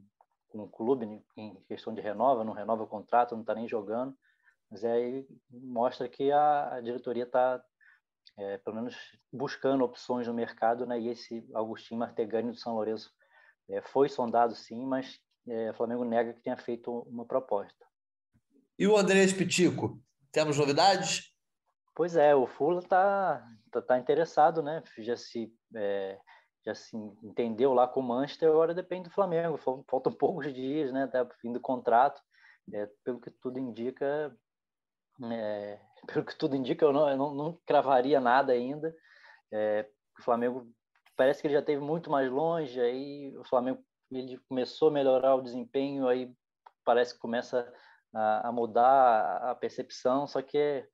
[0.49, 3.69] com o clube né, em questão de renova, não renova o contrato, não está nem
[3.69, 4.17] jogando,
[4.71, 7.63] mas aí mostra que a, a diretoria está,
[8.37, 8.97] é, pelo menos,
[9.33, 10.99] buscando opções no mercado, né?
[11.01, 13.13] e esse Agostinho Martegani do São Lourenço
[13.69, 17.87] é, foi sondado sim, mas é, o Flamengo nega que tenha feito uma proposta.
[18.79, 20.01] E o Andrés Pitico,
[20.31, 21.35] temos novidades?
[21.95, 24.83] Pois é, o Fula está tá, tá interessado, né?
[24.99, 26.17] Já se, é,
[26.65, 29.59] já se entendeu lá com o Manchester, agora depende do Flamengo.
[29.59, 31.05] Faltam poucos dias, né?
[31.05, 32.23] Até o fim do contrato.
[32.73, 34.37] É, pelo que tudo indica,
[35.25, 38.95] é, pelo que tudo indica, eu não, eu não, não cravaria nada ainda.
[39.53, 39.89] É,
[40.19, 40.67] o Flamengo
[41.17, 45.35] parece que ele já teve muito mais longe, aí o Flamengo ele começou a melhorar
[45.35, 46.33] o desempenho, aí
[46.85, 47.71] parece que começa
[48.15, 50.87] a, a mudar a percepção, só que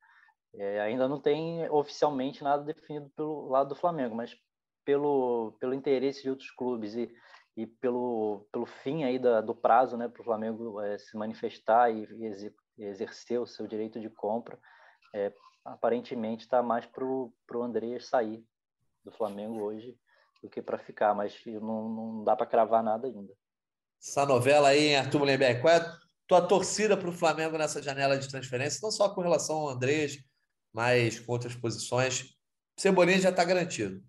[0.55, 4.37] é, ainda não tem oficialmente nada definido pelo lado do Flamengo, mas
[4.85, 7.13] pelo, pelo interesse de outros clubes e,
[7.57, 11.91] e pelo, pelo fim aí da, do prazo né, para o Flamengo é, se manifestar
[11.91, 14.59] e, e, exercer o seu direito de compra,
[15.15, 15.33] é,
[15.65, 18.45] aparentemente está mais para o Andrés sair
[19.05, 19.97] do Flamengo hoje
[20.43, 23.33] do que para ficar, mas não, não dá para cravar nada ainda.
[24.01, 25.63] Essa novela aí, hein, Arthur Mullenberg?
[25.63, 28.81] Qual é a tua torcida para o Flamengo nessa janela de transferência?
[28.83, 30.19] Não só com relação ao Andrés,
[30.73, 32.37] mas com outras posições.
[32.79, 34.03] Cebolinha já está garantido.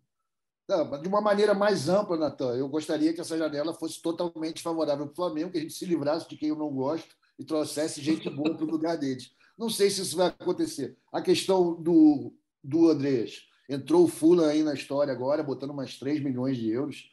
[1.01, 5.13] de uma maneira mais ampla, Natan, eu gostaria que essa janela fosse totalmente favorável para
[5.13, 8.29] o Flamengo, que a gente se livrasse de quem eu não gosto e trouxesse gente
[8.29, 9.31] boa para o lugar deles.
[9.57, 10.97] Não sei se isso vai acontecer.
[11.11, 12.33] A questão do,
[12.63, 13.43] do Andrés.
[13.67, 17.09] Entrou o Fula aí na história agora, botando mais 3 milhões de euros.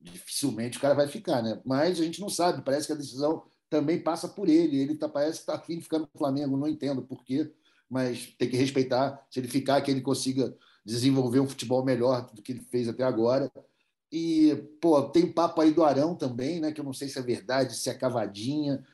[0.00, 1.60] Dificilmente o cara vai ficar, né?
[1.64, 2.62] Mas a gente não sabe.
[2.62, 4.78] Parece que a decisão também passa por ele.
[4.78, 6.56] Ele tá, parece que está afim de ficar no Flamengo.
[6.56, 7.52] Não entendo por quê,
[7.88, 9.24] mas tem que respeitar.
[9.30, 13.04] Se ele ficar, que ele consiga desenvolver um futebol melhor do que ele fez até
[13.04, 13.50] agora.
[14.10, 16.72] E, pô, tem papo aí do Arão também, né?
[16.72, 18.84] Que eu não sei se é verdade, se é cavadinha.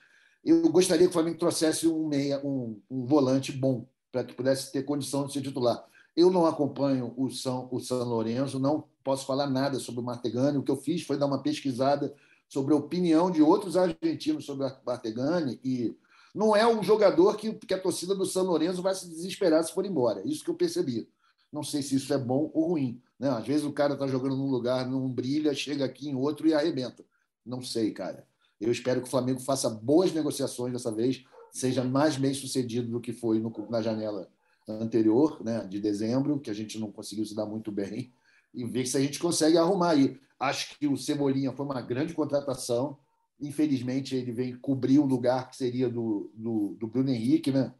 [0.48, 4.72] Eu gostaria que o Flamengo trouxesse um meia, um, um volante bom, para que pudesse
[4.72, 5.84] ter condição de ser titular.
[6.16, 10.56] Eu não acompanho o São, o São Lourenço, não posso falar nada sobre o Martegani.
[10.56, 12.14] O que eu fiz foi dar uma pesquisada
[12.48, 15.94] sobre a opinião de outros argentinos sobre o Martegani e
[16.34, 19.74] não é um jogador que, que a torcida do São Lourenço vai se desesperar se
[19.74, 20.26] for embora.
[20.26, 21.10] Isso que eu percebi.
[21.52, 23.02] Não sei se isso é bom ou ruim.
[23.20, 23.28] Né?
[23.28, 26.54] Às vezes o cara está jogando num lugar, não brilha, chega aqui em outro e
[26.54, 27.04] arrebenta.
[27.44, 28.26] Não sei, cara.
[28.60, 33.00] Eu espero que o Flamengo faça boas negociações dessa vez, seja mais bem sucedido do
[33.00, 34.28] que foi no, na janela
[34.68, 38.12] anterior, né, de dezembro, que a gente não conseguiu se dar muito bem,
[38.52, 40.18] e ver se a gente consegue arrumar aí.
[40.38, 42.98] Acho que o Cebolinha foi uma grande contratação.
[43.40, 47.72] Infelizmente, ele vem cobrir o lugar que seria do, do, do Bruno Henrique, né?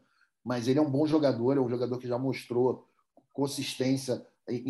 [0.43, 2.87] mas ele é um bom jogador, é um jogador que já mostrou
[3.33, 4.25] consistência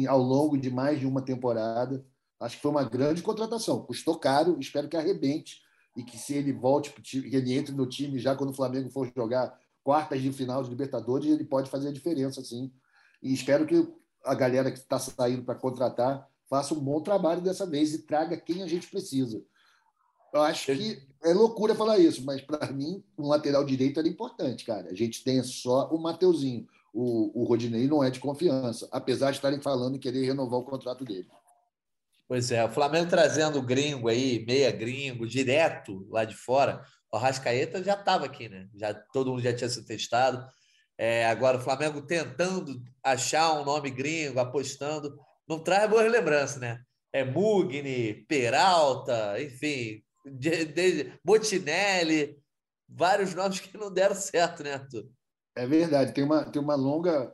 [0.07, 2.03] ao longo de mais de uma temporada.
[2.39, 3.85] Acho que foi uma grande contratação.
[3.85, 5.61] Custou caro, espero que arrebente
[5.95, 9.11] e que se ele volte, que ele entre no time já quando o Flamengo for
[9.15, 12.71] jogar quartas de final de Libertadores, ele pode fazer a diferença, sim.
[13.21, 13.87] E espero que
[14.23, 18.37] a galera que está saindo para contratar faça um bom trabalho dessa vez e traga
[18.37, 19.43] quem a gente precisa.
[20.33, 24.65] Eu acho que é loucura falar isso, mas para mim, um lateral direito era importante,
[24.65, 24.89] cara.
[24.89, 29.37] A gente tem só o Mateuzinho o, o Rodinei não é de confiança, apesar de
[29.37, 31.27] estarem falando em querer renovar o contrato dele.
[32.29, 36.85] Pois é, o Flamengo trazendo gringo aí, meia gringo, direto lá de fora.
[37.11, 38.69] O Rascaeta já estava aqui, né?
[38.75, 40.47] Já, todo mundo já tinha se testado.
[40.95, 45.17] É, agora o Flamengo tentando achar um nome gringo, apostando.
[45.47, 46.79] Não traz boas lembranças, né?
[47.11, 52.37] É Mugni, Peralta, enfim, de, de, Botinelli,
[52.87, 55.09] vários nomes que não deram certo, né, Arthur?
[55.55, 57.33] É verdade, tem uma, tem uma longa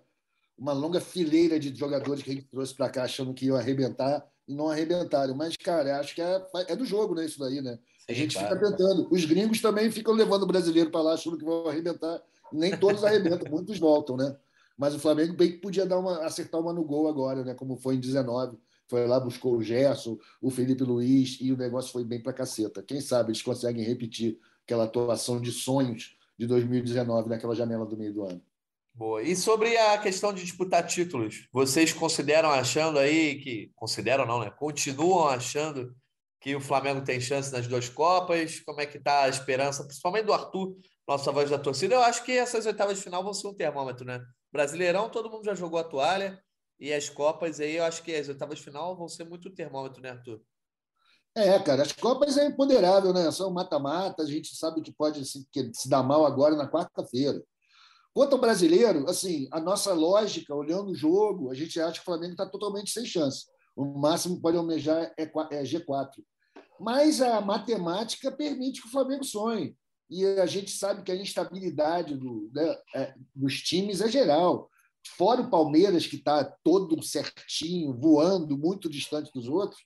[0.58, 4.26] uma longa fileira de jogadores que a gente trouxe para cá achando que iam arrebentar
[4.48, 5.36] e não arrebentaram.
[5.36, 7.26] Mas, cara, acho que é, é do jogo, né?
[7.26, 7.80] Isso daí, né?
[8.00, 9.08] Sim, a gente claro, fica tentando.
[9.12, 12.22] Os gringos também ficam levando o brasileiro para lá achando que vão arrebentar.
[12.52, 14.36] Nem todos arrebentam, muitos voltam, né?
[14.78, 17.54] Mas o Flamengo bem que podia dar uma, acertar uma no gol agora, né?
[17.54, 18.58] Como foi em 19.
[18.88, 22.84] Foi lá, buscou o Gerson, o Felipe Luiz, e o negócio foi bem para caceta.
[22.84, 28.14] Quem sabe eles conseguem repetir aquela atuação de sonhos de 2019, naquela janela do meio
[28.14, 28.42] do ano.
[28.96, 29.22] Boa.
[29.22, 33.70] E sobre a questão de disputar títulos, vocês consideram achando aí que.
[33.76, 34.50] Consideram não, né?
[34.50, 35.94] Continuam achando
[36.40, 38.62] que o Flamengo tem chance nas duas Copas?
[38.62, 41.96] Como é que está a esperança, principalmente do Arthur, nossa voz da torcida?
[41.96, 44.24] Eu acho que essas oitavas de final vão ser um termômetro, né?
[44.50, 46.42] Brasileirão, todo mundo já jogou a toalha.
[46.80, 50.02] E as Copas aí, eu acho que as oitavas de final vão ser muito termômetro,
[50.02, 50.42] né, Arthur?
[51.36, 53.30] É, cara, as Copas é imponderável, né?
[53.30, 57.44] São mata-mata, a gente sabe que pode se, que se dar mal agora na quarta-feira.
[58.16, 62.06] Quanto ao brasileiro, assim, a nossa lógica, olhando o jogo, a gente acha que o
[62.06, 63.46] Flamengo está totalmente sem chance.
[63.76, 66.24] O máximo que pode almejar é, é G4.
[66.80, 69.76] Mas a matemática permite que o Flamengo sonhe.
[70.10, 74.70] E a gente sabe que a instabilidade do, né, é, dos times é geral.
[75.18, 79.82] Fora o Palmeiras, que está todo certinho, voando, muito distante dos outros,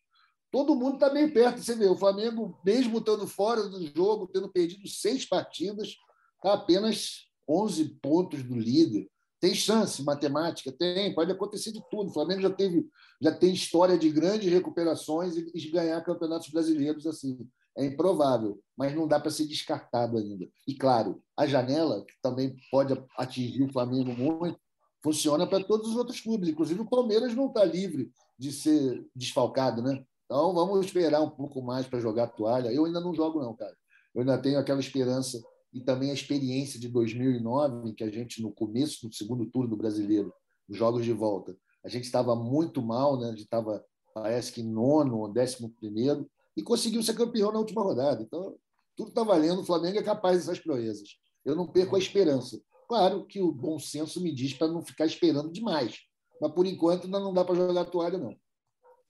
[0.52, 1.64] todo mundo está bem perto.
[1.64, 5.96] Você vê, o Flamengo, mesmo estando fora do jogo, tendo perdido seis partidas,
[6.38, 9.10] está apenas 11 pontos do líder.
[9.40, 10.72] Tem chance, matemática?
[10.72, 12.10] Tem, pode acontecer de tudo.
[12.10, 12.88] O Flamengo já, teve,
[13.22, 17.48] já tem história de grandes recuperações e, e ganhar campeonatos brasileiros assim.
[17.78, 20.46] É improvável, mas não dá para ser descartado ainda.
[20.68, 24.60] E, claro, a janela, que também pode atingir o Flamengo muito,
[25.02, 26.50] funciona para todos os outros clubes.
[26.50, 30.04] Inclusive, o Palmeiras não está livre de ser desfalcado, né?
[30.26, 32.72] Então, vamos esperar um pouco mais para jogar toalha.
[32.72, 33.76] Eu ainda não jogo, não, cara.
[34.14, 35.42] Eu ainda tenho aquela esperança
[35.74, 39.70] e também a experiência de 2009, em que a gente, no começo do segundo turno
[39.70, 40.34] do brasileiro,
[40.68, 43.28] os jogos de volta, a gente estava muito mal, né?
[43.28, 47.82] a gente estava, parece que nono ou décimo primeiro, e conseguiu ser campeão na última
[47.82, 48.22] rodada.
[48.22, 48.56] Então,
[48.96, 49.62] tudo está valendo.
[49.62, 51.10] O Flamengo é capaz dessas proezas.
[51.46, 52.62] Eu não perco a esperança.
[52.88, 56.00] Claro que o bom senso me diz para não ficar esperando demais.
[56.42, 58.36] Mas, por enquanto, ainda não dá para jogar toalha, não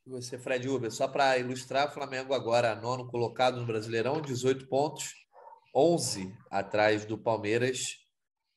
[0.09, 5.13] você, Fred Uber, só para ilustrar, o Flamengo agora nono colocado no Brasileirão, 18 pontos,
[5.75, 7.95] 11 atrás do Palmeiras,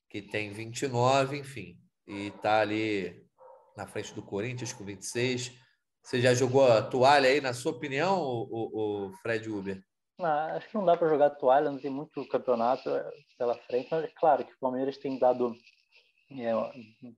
[0.08, 3.24] que tem 29, enfim, e está ali
[3.76, 5.52] na frente do Corinthians com 26,
[6.02, 9.82] Você já jogou a toalha aí, na sua opinião, o, o Fred Uber?
[10.20, 13.88] Ah, acho que não dá para jogar toalha, não tem muito campeonato é, pela frente,
[13.90, 15.56] mas é claro que o Palmeiras tem dado
[16.30, 16.52] é,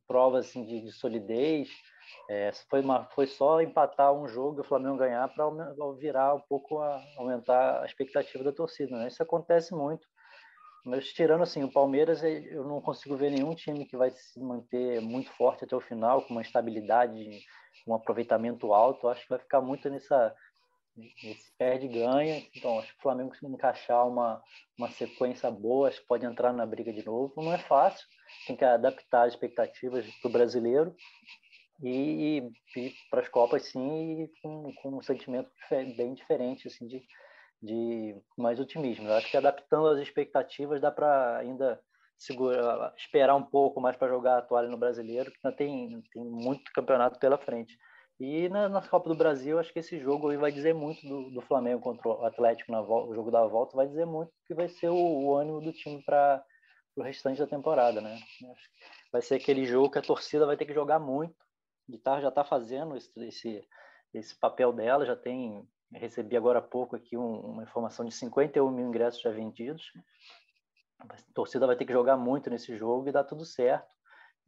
[0.06, 1.68] provas assim, de, de solidez.
[2.28, 5.44] É, foi, uma, foi só empatar um jogo e o Flamengo ganhar para
[5.98, 8.96] virar um pouco, a, aumentar a expectativa da torcida.
[8.96, 9.08] Né?
[9.08, 10.06] Isso acontece muito.
[10.84, 15.00] Mas tirando assim, o Palmeiras, eu não consigo ver nenhum time que vai se manter
[15.00, 17.40] muito forte até o final, com uma estabilidade,
[17.86, 19.06] um aproveitamento alto.
[19.06, 20.34] Eu acho que vai ficar muito nessa
[20.96, 22.46] nesse perde-ganha.
[22.54, 24.40] Então, acho que o Flamengo se encaixar uma,
[24.78, 27.34] uma sequência boa, acho que pode entrar na briga de novo.
[27.36, 28.06] Não é fácil,
[28.46, 30.94] tem que adaptar as expectativas do brasileiro
[31.82, 32.38] e,
[32.76, 35.50] e para as Copas, sim, com, com um sentimento
[35.96, 37.02] bem diferente, assim, de,
[37.62, 39.08] de mais otimismo.
[39.08, 41.80] Eu acho que adaptando as expectativas dá para ainda
[42.18, 46.24] segurar, esperar um pouco mais para jogar a toalha no brasileiro, que ainda tem, tem
[46.24, 47.76] muito campeonato pela frente.
[48.20, 51.30] E na, na Copa do Brasil, acho que esse jogo aí vai dizer muito do,
[51.30, 54.68] do Flamengo contra o Atlético na o jogo da volta, vai dizer muito que vai
[54.68, 56.42] ser o, o ânimo do time para
[56.96, 58.16] o restante da temporada, né?
[59.12, 61.34] Vai ser aquele jogo que a torcida vai ter que jogar muito.
[61.88, 63.68] Guitarra já está fazendo esse, esse,
[64.12, 68.70] esse papel dela, já tem recebi agora há pouco aqui um, uma informação de 51
[68.70, 69.92] mil ingressos já vendidos.
[70.98, 73.92] A torcida vai ter que jogar muito nesse jogo e dar tudo certo.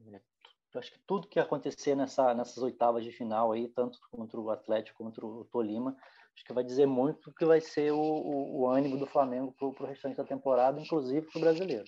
[0.01, 4.51] Eu acho que tudo que acontecer nessa, nessas oitavas de final aí, tanto contra o
[4.51, 5.97] Atlético contra o Tolima,
[6.35, 9.67] acho que vai dizer muito que vai ser o, o, o ânimo do Flamengo para
[9.67, 11.85] o restante da temporada, inclusive para o brasileiro.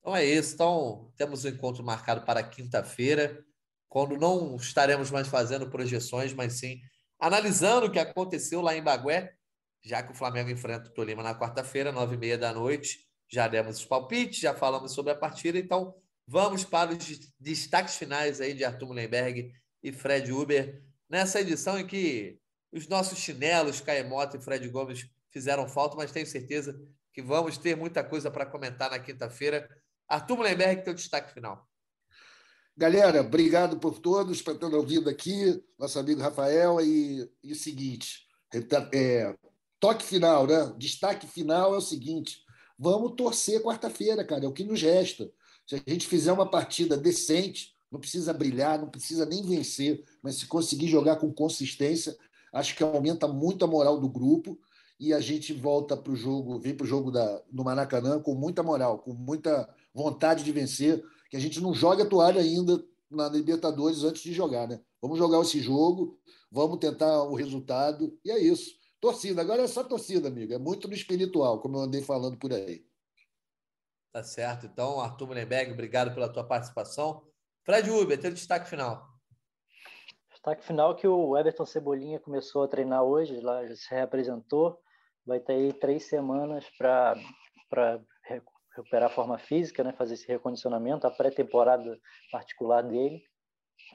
[0.00, 0.54] Então é isso.
[0.54, 3.44] Então, temos um encontro marcado para quinta-feira,
[3.88, 6.80] quando não estaremos mais fazendo projeções, mas sim
[7.18, 9.34] analisando o que aconteceu lá em Bagué,
[9.82, 13.06] já que o Flamengo enfrenta o Tolima na quarta-feira, nove e meia da noite.
[13.28, 15.94] Já demos os palpites, já falamos sobre a partida, então
[16.26, 21.86] vamos para os destaques finais aí de Arthur Mullenberg e Fred Uber, nessa edição em
[21.86, 22.38] que
[22.72, 26.78] os nossos chinelos, Caemota e Fred Gomes, fizeram falta, mas tenho certeza
[27.12, 29.68] que vamos ter muita coisa para comentar na quinta-feira.
[30.08, 31.66] Arthur Mullenberg, teu destaque final.
[32.78, 36.78] Galera, obrigado por todos, para ter ouvido aqui, nosso amigo Rafael.
[36.82, 38.26] E, e o seguinte:
[38.92, 39.34] é,
[39.80, 40.74] toque final, né?
[40.76, 42.42] Destaque final é o seguinte:
[42.78, 45.30] vamos torcer quarta-feira, cara, é o que nos resta.
[45.66, 50.34] Se a gente fizer uma partida decente, não precisa brilhar, não precisa nem vencer, mas
[50.36, 52.14] se conseguir jogar com consistência,
[52.52, 54.58] acho que aumenta muito a moral do grupo
[55.00, 58.34] e a gente volta para o jogo, vem para o jogo da, do Maracanã com
[58.34, 61.02] muita moral, com muita vontade de vencer
[61.36, 64.80] que a gente não joga a toalha ainda na Libertadores antes de jogar, né?
[65.02, 66.18] Vamos jogar esse jogo,
[66.50, 68.74] vamos tentar o resultado, e é isso.
[68.98, 70.52] Torcida, agora é só torcida, amigo.
[70.54, 72.84] É muito no espiritual, como eu andei falando por aí.
[74.12, 74.64] Tá certo.
[74.64, 77.22] Então, Arthur Mullenberg, obrigado pela tua participação.
[77.64, 79.06] Fred Uber, teu destaque final.
[80.32, 84.80] Destaque final que o Everton Cebolinha começou a treinar hoje, lá já se reapresentou.
[85.26, 88.00] Vai ter aí três semanas para
[88.76, 91.98] recuperar a forma física, né, fazer esse recondicionamento, a pré-temporada
[92.30, 93.22] particular dele,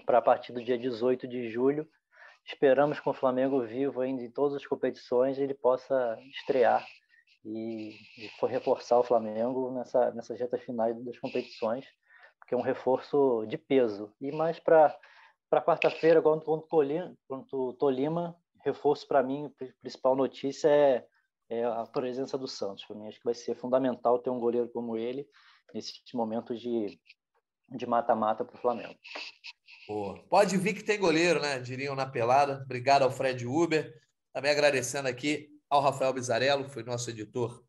[0.05, 1.88] para a partir do dia 18 de julho.
[2.45, 6.86] Esperamos com o Flamengo vivo ainda em todas as competições ele possa estrear
[7.45, 11.86] e, e for reforçar o Flamengo nessa, nessas retas finais das competições,
[12.39, 14.11] porque é um reforço de peso.
[14.19, 14.97] E mais para
[15.63, 16.49] quarta-feira, contra
[17.57, 21.05] o Tolima, reforço para mim, a principal notícia é
[21.51, 22.85] é a presença do Santos.
[22.85, 25.27] Para mim, acho que vai ser fundamental ter um goleiro como ele
[25.73, 26.99] nesses momentos de
[27.77, 28.95] de mata-mata para o Flamengo.
[30.29, 31.59] Pode vir que tem goleiro, né?
[31.59, 32.61] Diriam na pelada.
[32.63, 33.93] Obrigado ao Fred Uber.
[34.33, 37.63] Também agradecendo aqui ao Rafael Bizarello, que foi nosso editor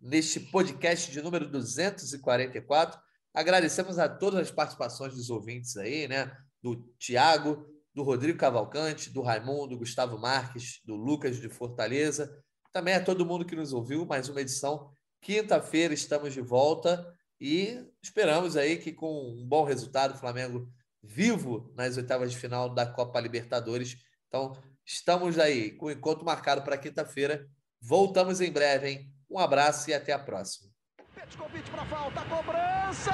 [0.00, 3.00] neste podcast de número 244.
[3.32, 6.36] Agradecemos a todas as participações dos ouvintes aí, né?
[6.62, 12.30] Do Tiago, do Rodrigo Cavalcante, do Raimundo, do Gustavo Marques, do Lucas de Fortaleza,
[12.76, 14.90] também a todo mundo que nos ouviu, mais uma edição.
[15.22, 17.10] Quinta-feira estamos de volta
[17.40, 20.68] e esperamos aí que com um bom resultado, o Flamengo
[21.02, 23.96] vivo nas oitavas de final da Copa Libertadores.
[24.28, 24.52] Então,
[24.84, 27.46] estamos aí com o encontro marcado para quinta-feira.
[27.80, 29.10] Voltamos em breve, hein?
[29.30, 30.70] Um abraço e até a próxima.
[31.14, 33.10] Petkovic para falta, cobrança!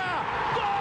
[0.54, 0.72] Gol!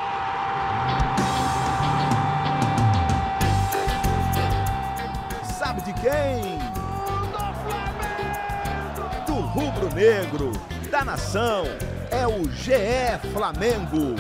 [5.60, 6.61] Sabe de quem?
[9.92, 10.52] Rubro-negro
[10.90, 11.66] da nação
[12.10, 14.16] é o GE Flamengo.